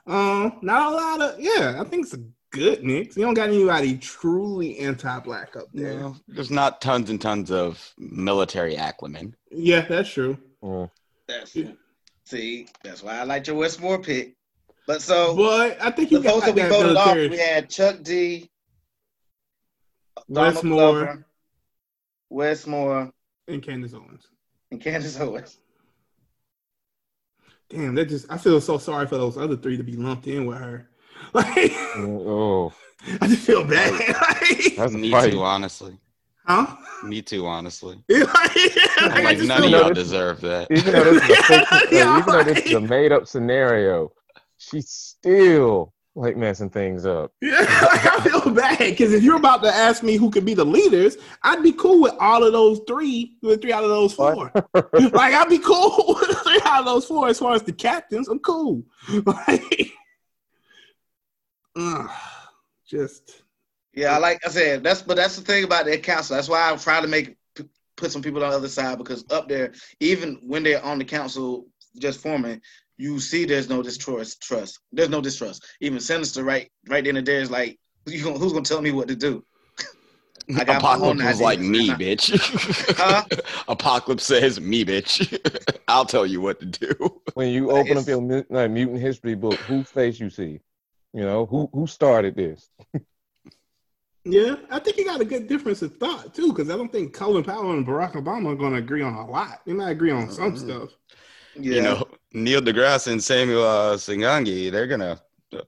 [0.06, 1.80] Um, not a lot of yeah.
[1.80, 3.16] I think it's a good mix.
[3.16, 6.00] You don't got anybody truly anti-black up there.
[6.00, 9.36] No, there's not tons and tons of military acumen.
[9.50, 10.36] Yeah, that's true.
[10.62, 10.90] Mm.
[11.28, 11.56] That's
[12.24, 14.34] see, that's why I like your Wes Moore pick.
[14.86, 17.70] But so But I think you the got folks that we voted off, we had
[17.70, 18.50] Chuck D,
[20.30, 21.26] Donald Wes Moore Glover,
[22.30, 23.12] Wes Moore,
[23.48, 24.26] and Candace Owens.
[24.70, 25.58] and Candace Owens.
[27.68, 30.46] Damn, that just I feel so sorry for those other three to be lumped in
[30.46, 30.88] with her.
[31.34, 32.72] Like Oh,
[33.20, 33.92] I just feel bad.
[34.08, 35.32] Like, that's a Me fight.
[35.32, 35.98] too, honestly.
[36.46, 36.76] huh?
[37.04, 38.02] Me too, honestly.
[38.08, 38.50] like,
[38.98, 40.68] I'm like, none of y'all deserve that.
[40.70, 44.12] Even though this is a, fiction- Yeah, even though this is a made up scenario,
[44.56, 47.32] she's still like messing things up.
[47.40, 50.54] Yeah, like, I feel bad because if you're about to ask me who could be
[50.54, 54.12] the leaders, I'd be cool with all of those three, with three out of those
[54.12, 54.50] four.
[54.74, 58.28] like I'd be cool with three out of those four as far as the captains.
[58.28, 58.82] I'm cool.
[59.24, 59.92] Like,
[61.76, 62.10] ugh,
[62.86, 63.42] just
[63.94, 66.36] Yeah, I like I said, that's but that's the thing about their council.
[66.36, 67.36] That's why I try to make
[68.00, 71.04] put some people on the other side because up there, even when they're on the
[71.04, 71.66] council
[71.98, 72.60] just forming,
[73.00, 74.42] you see there's no distrust.
[74.42, 74.78] Trust.
[74.92, 75.64] There's no distrust.
[75.80, 78.90] Even Sinister, right, right then and there is like, you gonna, who's gonna tell me
[78.92, 79.42] what to do?
[80.56, 81.70] I got my own Apocalypse was like ideas.
[81.70, 82.96] me, bitch.
[82.96, 83.24] Huh?
[83.68, 85.38] Apocalypse says me, bitch.
[85.88, 87.20] I'll tell you what to do.
[87.34, 90.28] When you But open it's- up your mu- uh, mutant history book, whose face you
[90.30, 90.60] see?
[91.12, 92.68] You know who who started this?
[94.24, 94.56] yeah.
[94.70, 97.42] I think you got a good difference of thought too, because I don't think Colin
[97.44, 99.60] Powell and Barack Obama are going to agree on a lot.
[99.66, 100.58] They might agree on some Mhm.
[100.58, 100.90] stuff.
[101.58, 101.74] Yeah.
[101.74, 105.20] You know, Neil deGrasse and Samuel uh, Singangi, they're gonna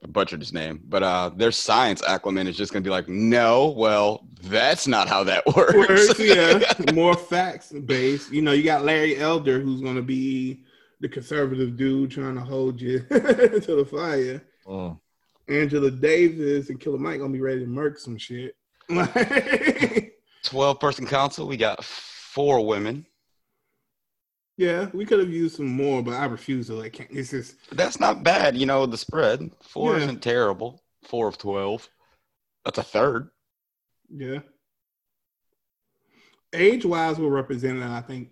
[0.08, 4.26] butcher his name, but uh, their science acumen is just gonna be like, no, well,
[4.42, 5.74] that's not how that works.
[5.74, 6.60] Words, yeah,
[6.94, 8.32] more facts based.
[8.32, 10.64] You know, you got Larry Elder, who's going to be
[11.00, 14.42] the conservative dude trying to hold you to the fire.
[14.66, 14.98] Mm.
[15.48, 18.56] Angela Davis and Killer Mike gonna be ready to murk some shit.
[20.44, 21.46] Twelve person council.
[21.46, 23.06] We got four women.
[24.56, 26.74] Yeah, we could have used some more, but I refuse to.
[26.74, 28.86] Like, it's just That's not bad, you know.
[28.86, 30.04] The spread four Yeah.
[30.04, 30.82] isn't terrible.
[31.04, 31.88] Four of twelve.
[32.64, 33.30] That's a third.
[34.14, 34.40] yeah.
[36.54, 38.28] Age wise, we're represented, I think,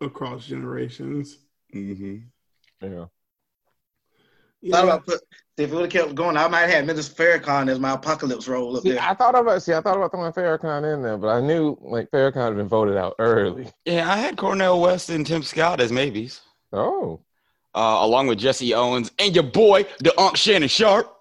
[0.00, 1.38] across generations.
[1.74, 2.18] Mm-hmm.
[2.80, 2.88] Yeah.
[2.98, 3.10] Thought
[4.60, 4.82] Yeah.
[4.84, 5.20] about put
[5.58, 7.12] if it would have kept going, I might have had Mrs.
[7.12, 9.02] Farrakhan as my apocalypse role up See, there.
[9.02, 12.10] I thought about see, I thought about throwing Farrakhan in there, but I knew like
[12.10, 13.68] Farrakhan had been voted out early.
[13.84, 16.40] Yeah, I had Cornel West and Tim Scott as maybes,
[16.72, 17.20] Oh,
[17.74, 21.14] uh, along with Jesse Owens and your boy, the Unc Shannon Sharpe.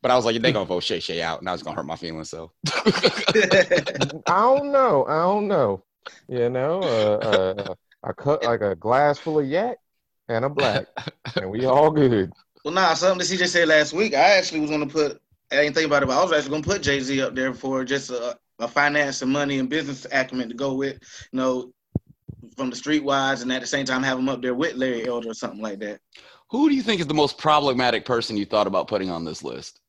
[0.00, 1.86] But I was like, they're gonna vote Shay Shay out, and I was gonna hurt
[1.86, 2.28] my feelings.
[2.30, 5.82] So I don't know, I don't know.
[6.28, 7.74] You know, uh, uh,
[8.04, 9.78] I cut like a glass full of yak
[10.28, 10.86] and a black,
[11.36, 12.32] and we all good.
[12.64, 14.14] Well, nah, something that CJ said last week.
[14.14, 15.20] I actually was gonna put.
[15.50, 17.54] I didn't think about it, but I was actually gonna put Jay Z up there
[17.54, 20.98] for just a, a finance and money and business acumen to go with,
[21.32, 21.72] you know,
[22.56, 25.30] from the streetwise, and at the same time have him up there with Larry Elder
[25.30, 26.00] or something like that.
[26.50, 29.42] who do you think is the most problematic person you thought about putting on this
[29.42, 29.80] list?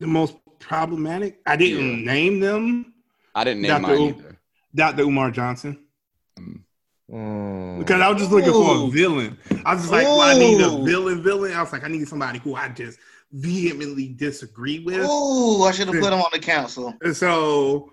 [0.00, 1.40] The most problematic.
[1.46, 2.92] I didn't name them.
[3.34, 3.82] I didn't name Dr.
[3.82, 4.38] mine either.
[4.74, 5.02] Dr.
[5.02, 5.85] Umar Johnson.
[7.10, 7.78] Mm.
[7.78, 9.38] Because I was just looking for a villain.
[9.64, 11.52] I was just like, well, I need a villain, villain.
[11.52, 12.98] I was like, I need somebody who I just
[13.32, 15.04] vehemently disagree with.
[15.04, 16.94] Ooh, I should have put him on the council.
[17.02, 17.92] And so,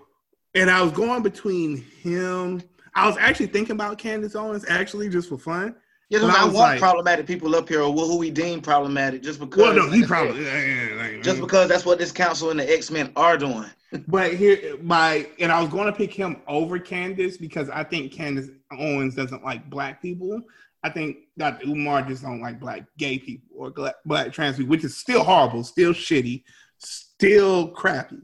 [0.54, 2.62] and I was going between him.
[2.94, 5.76] I was actually thinking about Candace Owens, actually, just for fun.
[6.10, 9.22] Yeah, But I, I want like- problematic people up here, or who we deem problematic,
[9.22, 9.62] just because.
[9.62, 10.44] Well, no, he like I said, probably.
[10.44, 13.70] yeah, yeah, like, Just because that's what this council and the X Men are doing.
[14.08, 18.12] But here, my and I was going to pick him over Candace because I think
[18.12, 18.48] Candace
[18.78, 20.42] Owens doesn't like black people.
[20.82, 21.66] I think Dr.
[21.66, 23.72] Umar just don't like black gay people or
[24.04, 26.44] black trans people, which is still horrible, still shitty,
[26.78, 28.20] still crappy.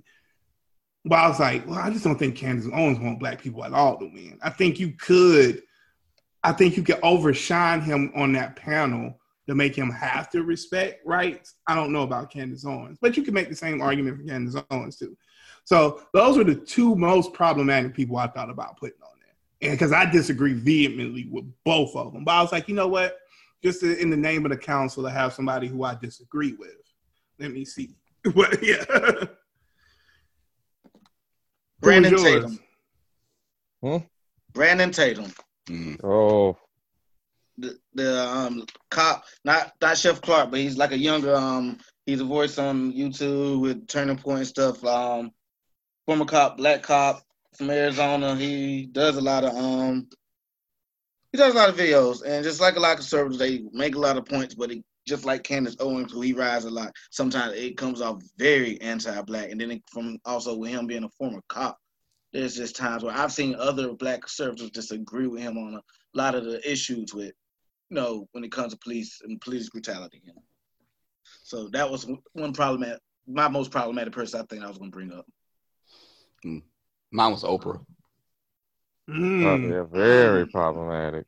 [1.04, 3.72] But I was like, well, I just don't think Candace Owens want black people at
[3.72, 4.38] all to win.
[4.42, 5.62] I think you could,
[6.44, 11.04] I think you could overshine him on that panel to make him have to respect
[11.06, 11.54] rights.
[11.66, 14.62] I don't know about Candace Owens, but you can make the same argument for Candace
[14.70, 15.16] Owens too.
[15.64, 18.99] So those were the two most problematic people I thought about putting
[19.62, 22.24] and because I disagree vehemently with both of them.
[22.24, 23.18] But I was like, you know what?
[23.62, 26.76] Just in the name of the council to have somebody who I disagree with.
[27.38, 27.96] Let me see.
[28.34, 28.62] What?
[28.62, 28.84] Yeah.
[31.80, 32.58] Brandon Tatum.
[33.82, 33.96] Hmm?
[34.52, 35.32] Brandon Tatum.
[35.70, 36.04] Mm.
[36.04, 36.58] Oh,
[37.56, 42.20] The, the um cop, not not Sheriff Clarke, but he's like a younger um he's
[42.20, 44.84] a voice on YouTube with Turning Point and stuff.
[44.84, 45.30] Um
[46.04, 47.22] former cop, black cop
[47.56, 48.36] from Arizona.
[48.36, 50.08] He does a lot of um
[51.32, 53.94] he does a lot of videos and just like a lot of conservatives, they make
[53.94, 56.92] a lot of points, but he just like Candace Owens, who he rides a lot.
[57.10, 61.08] Sometimes it comes off very anti-black, and then it, from also with him being a
[61.10, 61.78] former cop,
[62.32, 65.82] there's just times where I've seen other black conservatives disagree with him on a
[66.14, 67.32] lot of the issues with,
[67.88, 70.20] you know, when it comes to police and police brutality.
[70.24, 70.42] You know?
[71.42, 74.96] So that was one problematic, my most problematic person I think I was going to
[74.96, 75.26] bring up.
[77.12, 77.84] Mine was Oprah.
[79.08, 79.70] oh, Mm.
[79.70, 81.26] yeah, very problematic.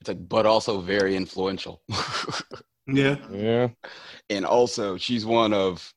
[0.00, 1.82] It's like, but also very influential.
[2.90, 3.16] Yeah.
[3.30, 3.68] Yeah,
[4.30, 5.92] and also, she's one of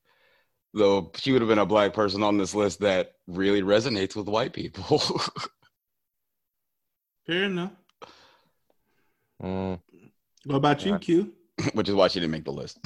[0.74, 1.04] the.
[1.16, 4.52] She would have been a black person on this list that really resonates with white
[4.52, 5.00] people.
[7.26, 7.72] Fair enough.
[9.42, 9.80] mm.
[10.46, 10.98] What about you, Yeah.
[10.98, 11.34] Q?
[11.76, 12.86] which is why she didn't make the list.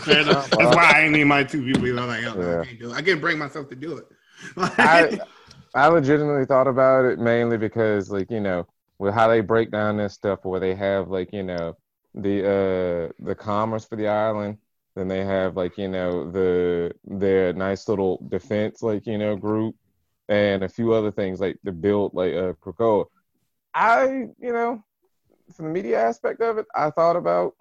[0.00, 0.50] Fair enough.
[0.50, 1.96] That's why I ain't need my two people.
[2.00, 2.60] I'm like, oh, Yeah.
[2.60, 2.94] I can't do it.
[2.94, 4.06] I can't bring myself to do it.
[4.56, 5.20] I
[5.74, 8.66] I legitimately thought about it mainly because like you know
[8.98, 11.76] with how they break down this stuff where they have like you know
[12.14, 14.58] the uh the commerce for the island
[14.94, 19.74] then they have like you know the their nice little defense like you know group
[20.28, 23.06] and a few other things like the build like uh Krakoa.
[23.74, 24.82] I you know
[25.56, 27.54] from the media aspect of it I thought about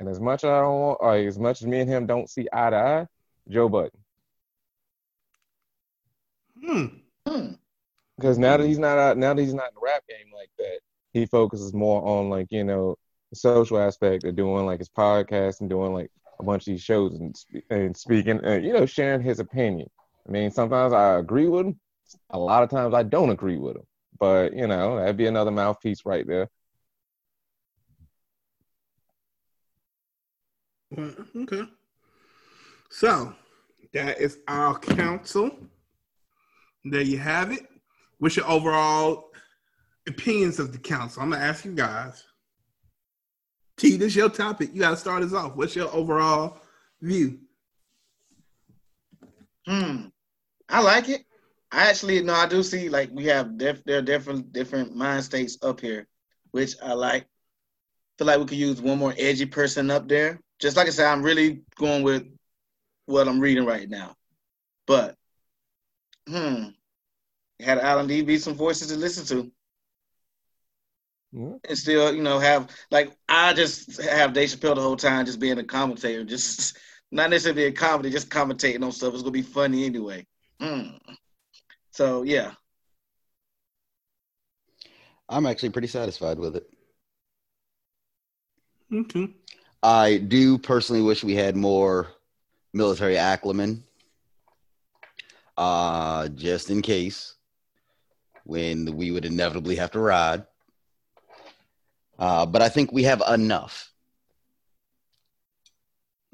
[0.00, 2.28] and as much as I don't want like as much as me and him don't
[2.28, 3.06] see eye to eye
[3.48, 3.98] Joe Budden
[6.62, 7.03] Hmm.
[7.26, 7.52] Hmm.
[8.16, 10.50] because now that he's not out, now that he's not in the rap game like
[10.58, 10.80] that,
[11.12, 12.96] he focuses more on like you know
[13.30, 16.10] the social aspect of doing like his podcast and doing like
[16.40, 17.34] a bunch of these shows and
[17.70, 19.88] and speaking, uh, you know, sharing his opinion.
[20.28, 21.80] I mean, sometimes I agree with him,
[22.30, 23.86] a lot of times I don't agree with him,
[24.18, 26.48] but you know that'd be another mouthpiece right there.
[31.36, 31.62] Okay.
[32.90, 33.34] So
[33.92, 35.50] that is our council.
[36.84, 37.66] There you have it.
[38.18, 39.30] What's your overall
[40.06, 41.22] opinions of the council?
[41.22, 42.22] I'm gonna ask you guys.
[43.76, 44.70] T, this is your topic.
[44.72, 45.56] You gotta start us off.
[45.56, 46.60] What's your overall
[47.00, 47.40] view?
[49.66, 50.06] Hmm.
[50.68, 51.24] I like it.
[51.72, 55.24] I actually no, I do see like we have def- there are different different mind
[55.24, 56.06] states up here,
[56.52, 57.26] which I like.
[58.16, 60.40] Feel like we could use one more edgy person up there.
[60.60, 62.24] Just like I said, I'm really going with
[63.06, 64.14] what I'm reading right now.
[64.86, 65.16] But
[66.28, 66.68] hmm,
[67.60, 69.50] had Alan D be some voices to listen to.
[71.32, 71.60] Mhm.
[71.68, 75.40] and still, you know, have like I just have Dave Chappelle the whole time, just
[75.40, 76.76] being a commentator, just
[77.10, 79.14] not necessarily a comedy, just commentating on stuff.
[79.14, 80.26] It's gonna be funny anyway.
[80.60, 80.98] Mm.
[81.90, 82.52] So yeah,
[85.28, 86.68] I'm actually pretty satisfied with it.
[88.92, 89.34] Okay.
[89.82, 92.08] I do personally wish we had more
[92.72, 93.82] military acclimen,
[95.56, 97.34] uh, just in case
[98.44, 100.44] when we would inevitably have to ride.
[102.18, 103.92] Uh, but I think we have enough.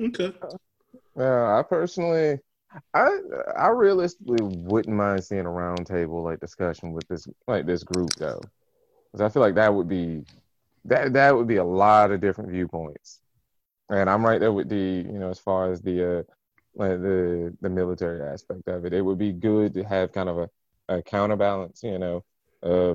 [0.01, 0.33] Okay.
[1.17, 2.39] Yeah, I personally,
[2.95, 3.09] I
[3.57, 8.41] I realistically wouldn't mind seeing a roundtable like discussion with this like this group though,
[9.11, 10.25] because I feel like that would be
[10.85, 13.21] that that would be a lot of different viewpoints,
[13.89, 16.23] and I'm right there with the you know as far as the uh
[16.75, 20.39] like the the military aspect of it, it would be good to have kind of
[20.39, 20.51] a,
[20.89, 22.25] a counterbalance, you know,
[22.63, 22.95] uh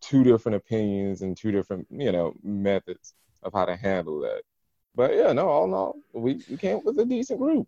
[0.00, 4.42] two different opinions and two different you know methods of how to handle that.
[4.94, 7.66] But yeah, no, all in all, we, we came with a decent group.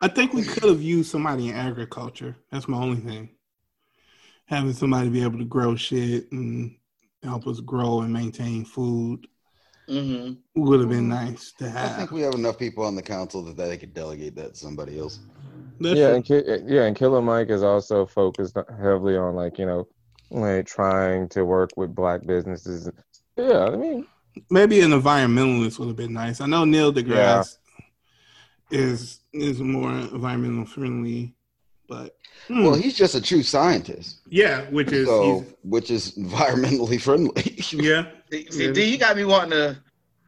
[0.00, 2.36] I think we could have used somebody in agriculture.
[2.50, 3.30] That's my only thing.
[4.46, 6.76] Having somebody be able to grow shit and
[7.22, 9.26] help us grow and maintain food
[9.88, 11.92] hmm would have been nice to have.
[11.92, 14.60] I think we have enough people on the council that they could delegate that to
[14.60, 15.20] somebody else.
[15.80, 19.66] That's yeah, and Ki- yeah, and Killer Mike is also focused heavily on like you
[19.66, 19.88] know,
[20.30, 22.90] like trying to work with black businesses.
[23.36, 24.06] Yeah, I mean,
[24.50, 26.40] Maybe an environmentalist would have been nice.
[26.40, 27.58] I know Neil deGrasse
[28.70, 31.34] is is more environmental friendly,
[31.92, 32.16] but
[32.48, 37.42] hmm, Well, he's just a true scientist, yeah, which is so which is environmentally friendly.
[37.72, 38.06] yeah.
[38.30, 38.72] See, see, Yeah.
[38.72, 39.76] D, you got me wanting to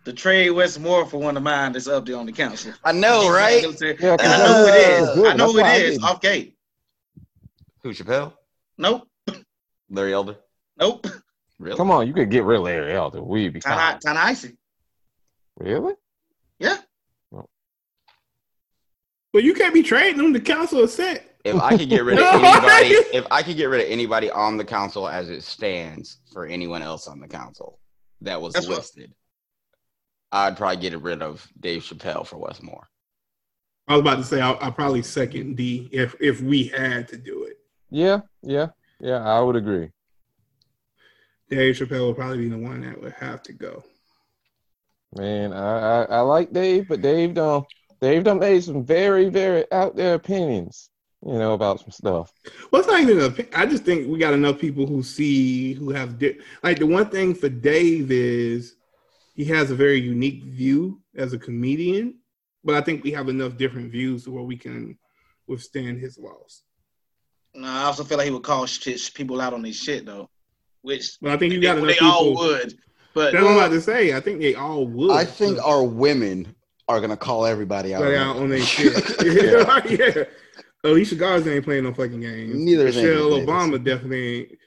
[0.04, 2.72] to trade Wes Moore for one of mine that's up there on the council.
[2.84, 3.62] I know, right?
[3.80, 5.14] Yeah, I know who it that's is.
[5.14, 5.26] good.
[5.26, 5.90] I know That's who why I it is.
[5.92, 6.56] didn't- Off gate.
[7.82, 8.32] Who Chappelle?
[8.76, 9.08] Nope.
[9.88, 10.36] Larry Elder?
[10.78, 11.06] Nope.
[11.58, 11.76] Really?
[11.78, 13.22] Come on, you could get rid of Larry Elder.
[13.22, 14.56] We'd be Kind of kind of icy.
[15.58, 15.94] Really?
[16.58, 16.76] Yeah.
[19.32, 20.32] But you can't be trading them.
[20.32, 21.33] The council is set.
[21.44, 24.56] If I could get rid of anybody, if I could get rid of anybody on
[24.56, 27.78] the council as it stands for anyone else on the council
[28.22, 29.12] that was That's what- listed,
[30.32, 32.88] I'd probably get rid of Dave Chappelle for Wes Moore.
[33.86, 37.18] I was about to say I'll, I'll probably second D if if we had to
[37.18, 37.58] do it.
[37.90, 38.68] Yeah, yeah,
[38.98, 39.18] yeah.
[39.22, 39.90] I would agree.
[41.50, 43.84] Dave Chappelle would probably be the one that would have to go.
[45.14, 47.64] Man, I, I, I like Dave, but Dave done
[48.00, 50.88] Dave done made some very, very out there opinions,
[51.26, 52.32] you know, about some stuff.
[52.70, 53.18] Well, it's not even.
[53.20, 56.86] A, I just think we got enough people who see who have di- like the
[56.86, 58.76] one thing for Dave is
[59.34, 62.16] he has a very unique view as a comedian,
[62.62, 64.98] but I think we have enough different views to where we can
[65.46, 66.62] withstand his loss.
[67.54, 70.28] No, I also feel like he would call shit, people out on their shit though,
[70.82, 72.08] which But I think you they, got enough they people.
[72.10, 72.74] all would.
[73.14, 74.12] But That's what I'm uh, about to say.
[74.14, 75.12] I think they all would.
[75.12, 76.54] I think our women
[76.88, 78.02] are gonna call everybody out.
[78.02, 78.92] But out on their shit.
[79.98, 80.24] yeah.
[80.84, 82.54] Alicia Garza ain't playing no fucking games.
[82.54, 83.50] Neither is Michelle Angela Davis.
[83.50, 84.58] Obama definitely ain't.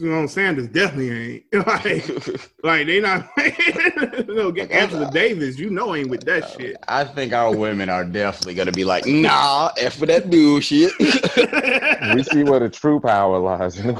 [0.00, 1.44] You know, Sanders definitely ain't.
[1.66, 3.26] like, like they not
[4.28, 5.58] no get Angela Davis.
[5.58, 6.76] You know, ain't with that shit.
[6.88, 10.92] I think our women are definitely gonna be like, nah, F for that bullshit.
[10.98, 13.94] We see where the true power lies in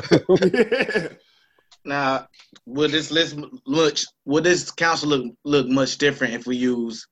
[1.84, 2.28] now,
[2.66, 3.96] would this list look?
[4.26, 7.06] Would this council look look much different if we use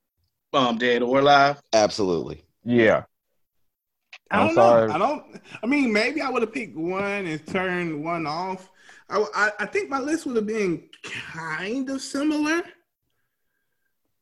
[0.53, 1.61] um dead or alive?
[1.73, 2.43] Absolutely.
[2.63, 3.03] Yeah.
[4.31, 4.87] I I'm don't sorry.
[4.87, 4.93] know.
[4.93, 5.41] I don't.
[5.63, 8.69] I mean, maybe I would have picked one and turned one off.
[9.09, 12.61] I, I, I think my list would have been kind of similar.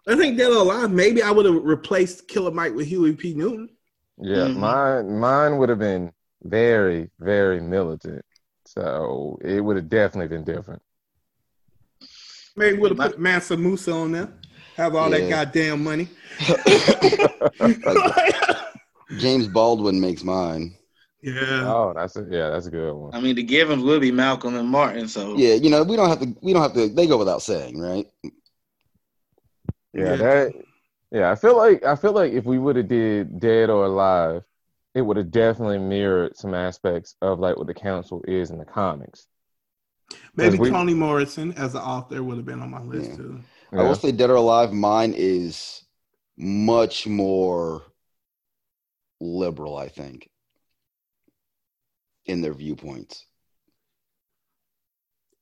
[0.07, 0.91] I think Dead or Alive.
[0.91, 3.33] Maybe I would have replaced Killer Mike with Huey P.
[3.33, 3.69] Newton.
[4.17, 4.57] Yeah, Mhm.
[4.57, 6.11] mine mine would have been
[6.43, 8.23] very, very militant.
[8.65, 10.81] So it would have definitely been different.
[12.55, 14.29] Maybe would have put Mansa Musa on there.
[14.77, 16.07] Have all that goddamn money.
[19.19, 20.75] James Baldwin makes mine.
[21.21, 21.61] yeah.
[21.65, 23.13] Oh, that's a yeah, that's a good one.
[23.13, 25.07] I mean, the Givens will be Malcolm and Martin.
[25.07, 26.35] So Yeah, you know, we don't have to.
[26.41, 26.89] We don't have to.
[26.89, 28.07] They go without saying, right?
[28.23, 28.31] Yeah,
[29.93, 30.15] Yeah.
[30.17, 30.53] that
[31.11, 34.43] yeah, I feel like I feel like if we would have did Dead or Alive,
[34.93, 38.65] it would have definitely mirrored some aspects of like what the council is in the
[38.65, 39.27] comics.
[40.35, 43.15] Maybe we- Toni Morrison as an author would have been on my list Yeah.
[43.17, 43.41] too.
[43.73, 44.71] I will say, Dead or Alive.
[44.71, 45.83] Mine is
[46.37, 47.83] much more
[49.19, 49.77] liberal.
[49.77, 50.29] I think
[52.25, 53.25] in their viewpoints.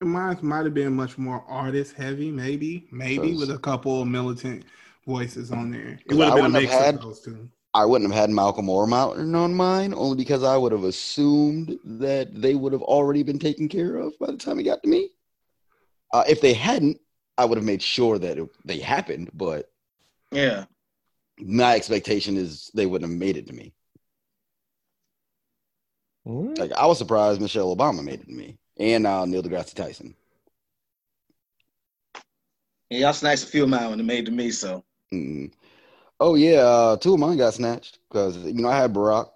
[0.01, 4.65] Mine might have been much more artist heavy, maybe, maybe with a couple of militant
[5.07, 5.91] voices on there.
[5.91, 7.49] It 'Cause would I have been a wouldn't mix have had- of those two.
[7.75, 11.79] I wouldn't have had Malcolm or Mountain on mine, only because I would have assumed
[11.85, 14.89] that they would have already been taken care of by the time it got to
[14.89, 15.09] me.
[16.11, 16.99] Uh, if they hadn't,
[17.37, 19.71] I would have made sure that it, they happened, but
[20.31, 20.65] Yeah.
[21.39, 23.73] My expectation is they wouldn't have made it to me.
[26.27, 29.73] Mm, Like I was surprised Michelle Obama made it to me, and uh, Neil deGrasse
[29.73, 30.15] Tyson.
[32.89, 35.51] Yeah, y'all snatched a few of mine when it made to me, so Mm.
[36.19, 39.29] Oh yeah, uh, two of mine got snatched because you know I had Barack,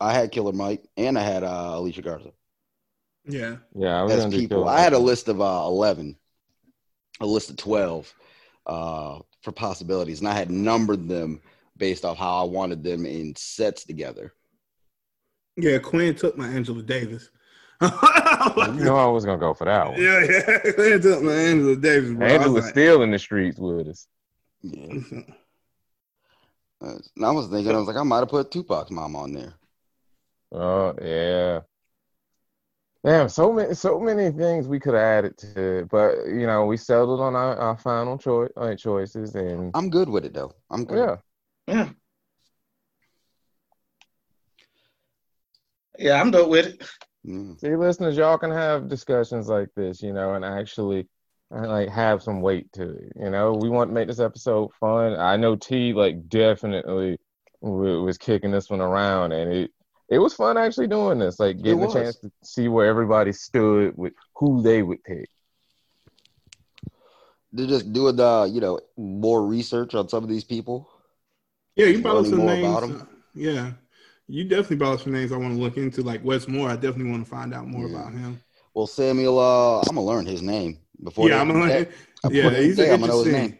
[0.00, 2.32] I had Killer Mike, and I had uh, Alicia Garza.
[3.24, 3.58] Yeah.
[3.74, 4.66] Yeah, I was as people.
[4.68, 6.16] I had a list of uh, eleven,
[7.20, 8.12] a list of twelve
[8.66, 11.40] uh, for possibilities, and I had numbered them
[11.76, 14.34] based off how I wanted them in sets together.
[15.56, 17.30] Yeah, Quinn took my Angela Davis.
[18.40, 20.00] You know I was gonna go for that one.
[20.00, 20.58] yeah, yeah.
[20.74, 22.12] Quinn took my Angela Davis.
[22.12, 22.26] Bro.
[22.26, 24.06] I Angela was was still in the streets with us.
[24.62, 25.20] Yeah,
[26.82, 29.32] Uh, and I was thinking, I was like, I might have put Tupac's mom on
[29.34, 29.52] there.
[30.52, 31.60] Oh yeah.
[33.02, 36.66] Damn, so many, so many things we could have added to, it, but you know,
[36.66, 40.52] we settled on our, our final choice, uh, choices, and I'm good with it though.
[40.70, 41.18] I'm good.
[41.66, 41.88] yeah, yeah.
[45.98, 46.90] Yeah, I'm dope with it.
[47.24, 47.52] Yeah.
[47.58, 51.08] see, listeners, y'all can have discussions like this, you know, and actually,
[51.54, 53.12] uh, like, have some weight to it.
[53.16, 55.14] You know, we want to make this episode fun.
[55.14, 57.18] I know T, like, definitely
[57.60, 59.70] was kicking this one around, and it
[60.10, 63.96] it was fun actually doing this, like, getting a chance to see where everybody stood
[63.96, 65.28] with who they would pick.
[67.52, 70.88] They're just doing the, you know, more research on some of these people.
[71.76, 72.66] yeah, you brought up some names.
[72.66, 73.02] about 'em.
[73.02, 73.04] uh,
[73.34, 73.72] yeah,
[74.28, 76.68] you definitely brought up some names I want to look into, like Wes Moore.
[76.68, 77.96] I definitely want to find out more Yeah.
[78.00, 78.40] about him.
[78.74, 81.28] Well, Samuel, uh, I'm gonna learn his name before.
[81.28, 81.66] yeah, they- I'm gonna.
[81.68, 81.88] that-
[82.24, 83.50] Yeah, before they he's say an I'm gonna know his interesting.
[83.52, 83.58] name.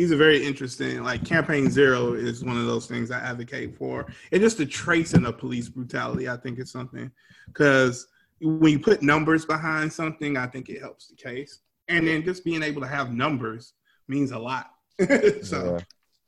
[0.00, 1.04] He's a very interesting.
[1.04, 4.06] Like campaign zero is one of those things I advocate for.
[4.32, 7.10] And just the tracing of police brutality, I think is something
[7.48, 8.06] because
[8.40, 11.60] when you put numbers behind something, I think it helps the case.
[11.88, 13.74] And then just being able to have numbers
[14.08, 14.70] means a lot.
[15.42, 15.80] so, Yeah.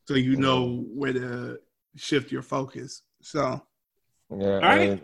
[0.06, 1.58] so you know where to
[1.96, 3.04] shift your focus.
[3.22, 3.62] So,
[4.36, 4.90] Yeah, right.
[4.90, 5.02] and-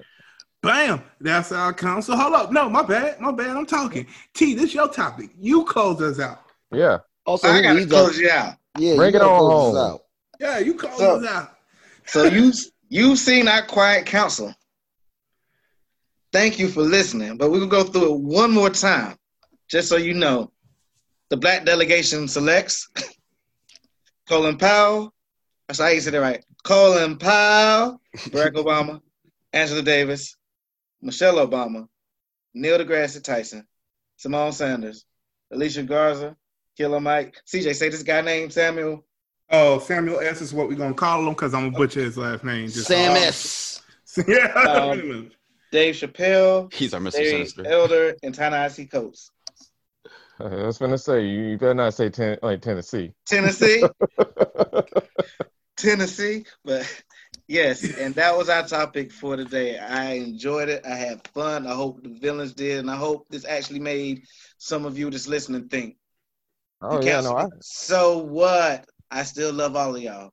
[0.62, 2.18] bam, that's our council.
[2.18, 3.56] Hold up, no, my bad, my bad.
[3.56, 4.06] I'm talking.
[4.34, 5.30] T, this your topic.
[5.38, 6.42] You close us out.
[6.70, 6.98] yeah.
[7.28, 8.54] Also, I gotta close you out.
[8.78, 9.76] Yeah, Bring it gotta on home.
[9.76, 10.00] out.
[10.40, 11.54] Yeah, you close So- us out.
[12.06, 12.52] So you
[12.88, 14.54] you've seen our quiet council.
[16.32, 19.18] Thank you for listening, but we're gonna go through it one more time,
[19.68, 20.50] just so you know.
[21.28, 22.88] The black delegation selects
[24.28, 25.12] Colin Powell.
[25.66, 26.42] That's how you said it right.
[26.64, 29.02] Colin Powell, Barack Obama,
[29.52, 30.34] Angela Davis,
[31.02, 31.86] Michelle Obama,
[32.54, 33.66] Neil deGrasse Tyson,
[34.18, 35.04] Symone Sanders,
[35.52, 36.34] Alicia Garza,
[36.78, 37.42] Killer Mike.
[37.44, 39.04] CJ, say this guy named Samuel.
[39.50, 42.44] Oh, Samuel S is what we're gonna call him because I'm gonna butcher his last
[42.44, 42.68] name.
[42.68, 43.82] Just- Sam S.
[44.28, 44.46] yeah.
[44.52, 45.30] Um,
[45.72, 47.14] Dave Chappelle, He's our Mr.
[47.14, 47.66] Larry Sinister.
[47.66, 49.30] Elder, and Ta-Nehisi Coates.
[50.40, 53.12] I was gonna say you, you better not say ten, like Tennessee.
[53.26, 53.82] Tennessee,
[55.76, 57.02] Tennessee, but
[57.48, 59.78] yes, and that was our topic for today.
[59.78, 60.86] I enjoyed it.
[60.86, 61.66] I had fun.
[61.66, 64.22] I hope the villains did, and I hope this actually made
[64.58, 65.96] some of you just listening think.
[66.82, 67.36] Oh You yeah, no.
[67.36, 68.86] I, So what?
[69.10, 70.30] I still love all of y'all.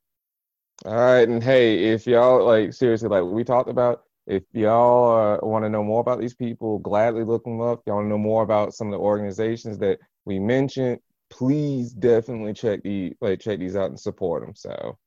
[0.85, 5.45] all right, and hey, if y'all like seriously, like we talked about, if y'all uh,
[5.47, 7.81] want to know more about these people, gladly look them up.
[7.85, 10.99] Y'all want to know more about some of the organizations that we mentioned.
[11.29, 14.53] Please definitely check the like check these out and support them.
[14.55, 14.97] So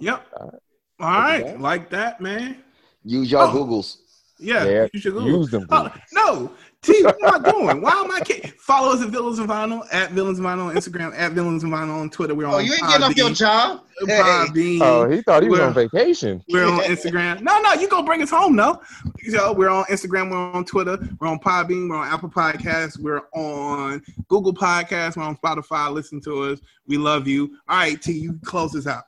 [0.00, 0.26] Yep.
[0.38, 0.52] All
[1.00, 1.22] All right.
[1.22, 1.60] right, that.
[1.60, 2.62] like that, man.
[3.04, 3.54] Use y'all Oh.
[3.54, 3.98] Googles.
[4.38, 5.24] Yeah, Yeah, you should go.
[5.24, 5.66] use them.
[5.70, 6.52] Oh, no,
[6.82, 7.80] T, what am I doing?
[7.80, 8.20] Why am I?
[8.20, 11.62] Ki- Follow us at Villains and Vinyl at Villains and Vinyl on Instagram at Villains
[11.62, 12.34] and Vinyl on Twitter.
[12.34, 13.36] We're oh, on Oh, you ain't getting off your Podbean.
[13.36, 13.80] job?
[14.00, 14.80] Hey, Podbean.
[14.82, 16.42] Oh, he thought he was on vacation.
[16.48, 17.40] We're on Instagram.
[17.40, 18.82] No, no, you gonna bring us home, no?
[19.28, 23.22] So we're on Instagram, we're on Twitter, we're on Podbean, we're on Apple Podcasts, we're
[23.32, 25.92] on Google Podcasts, we're on Spotify.
[25.92, 26.60] Listen to us.
[26.88, 27.56] We love you.
[27.68, 29.04] All right, T, you close this out.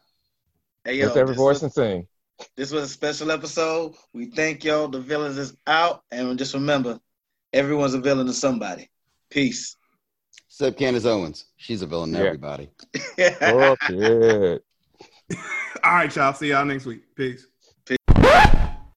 [0.84, 2.06] hey, yo, Lift every voice and sing.
[2.56, 3.94] This was a special episode.
[4.12, 4.88] We thank y'all.
[4.88, 6.02] The villains is out.
[6.10, 7.00] And just remember,
[7.54, 8.90] everyone's a villain to somebody.
[9.30, 9.76] Peace.
[10.48, 11.46] Except Candace Owens.
[11.56, 12.24] She's a villain to Yeah.
[12.26, 12.70] everybody.
[13.42, 14.56] Oh, yeah.
[15.82, 16.32] All right, y'all.
[16.32, 17.02] See y'all next week.
[17.14, 17.46] Peace.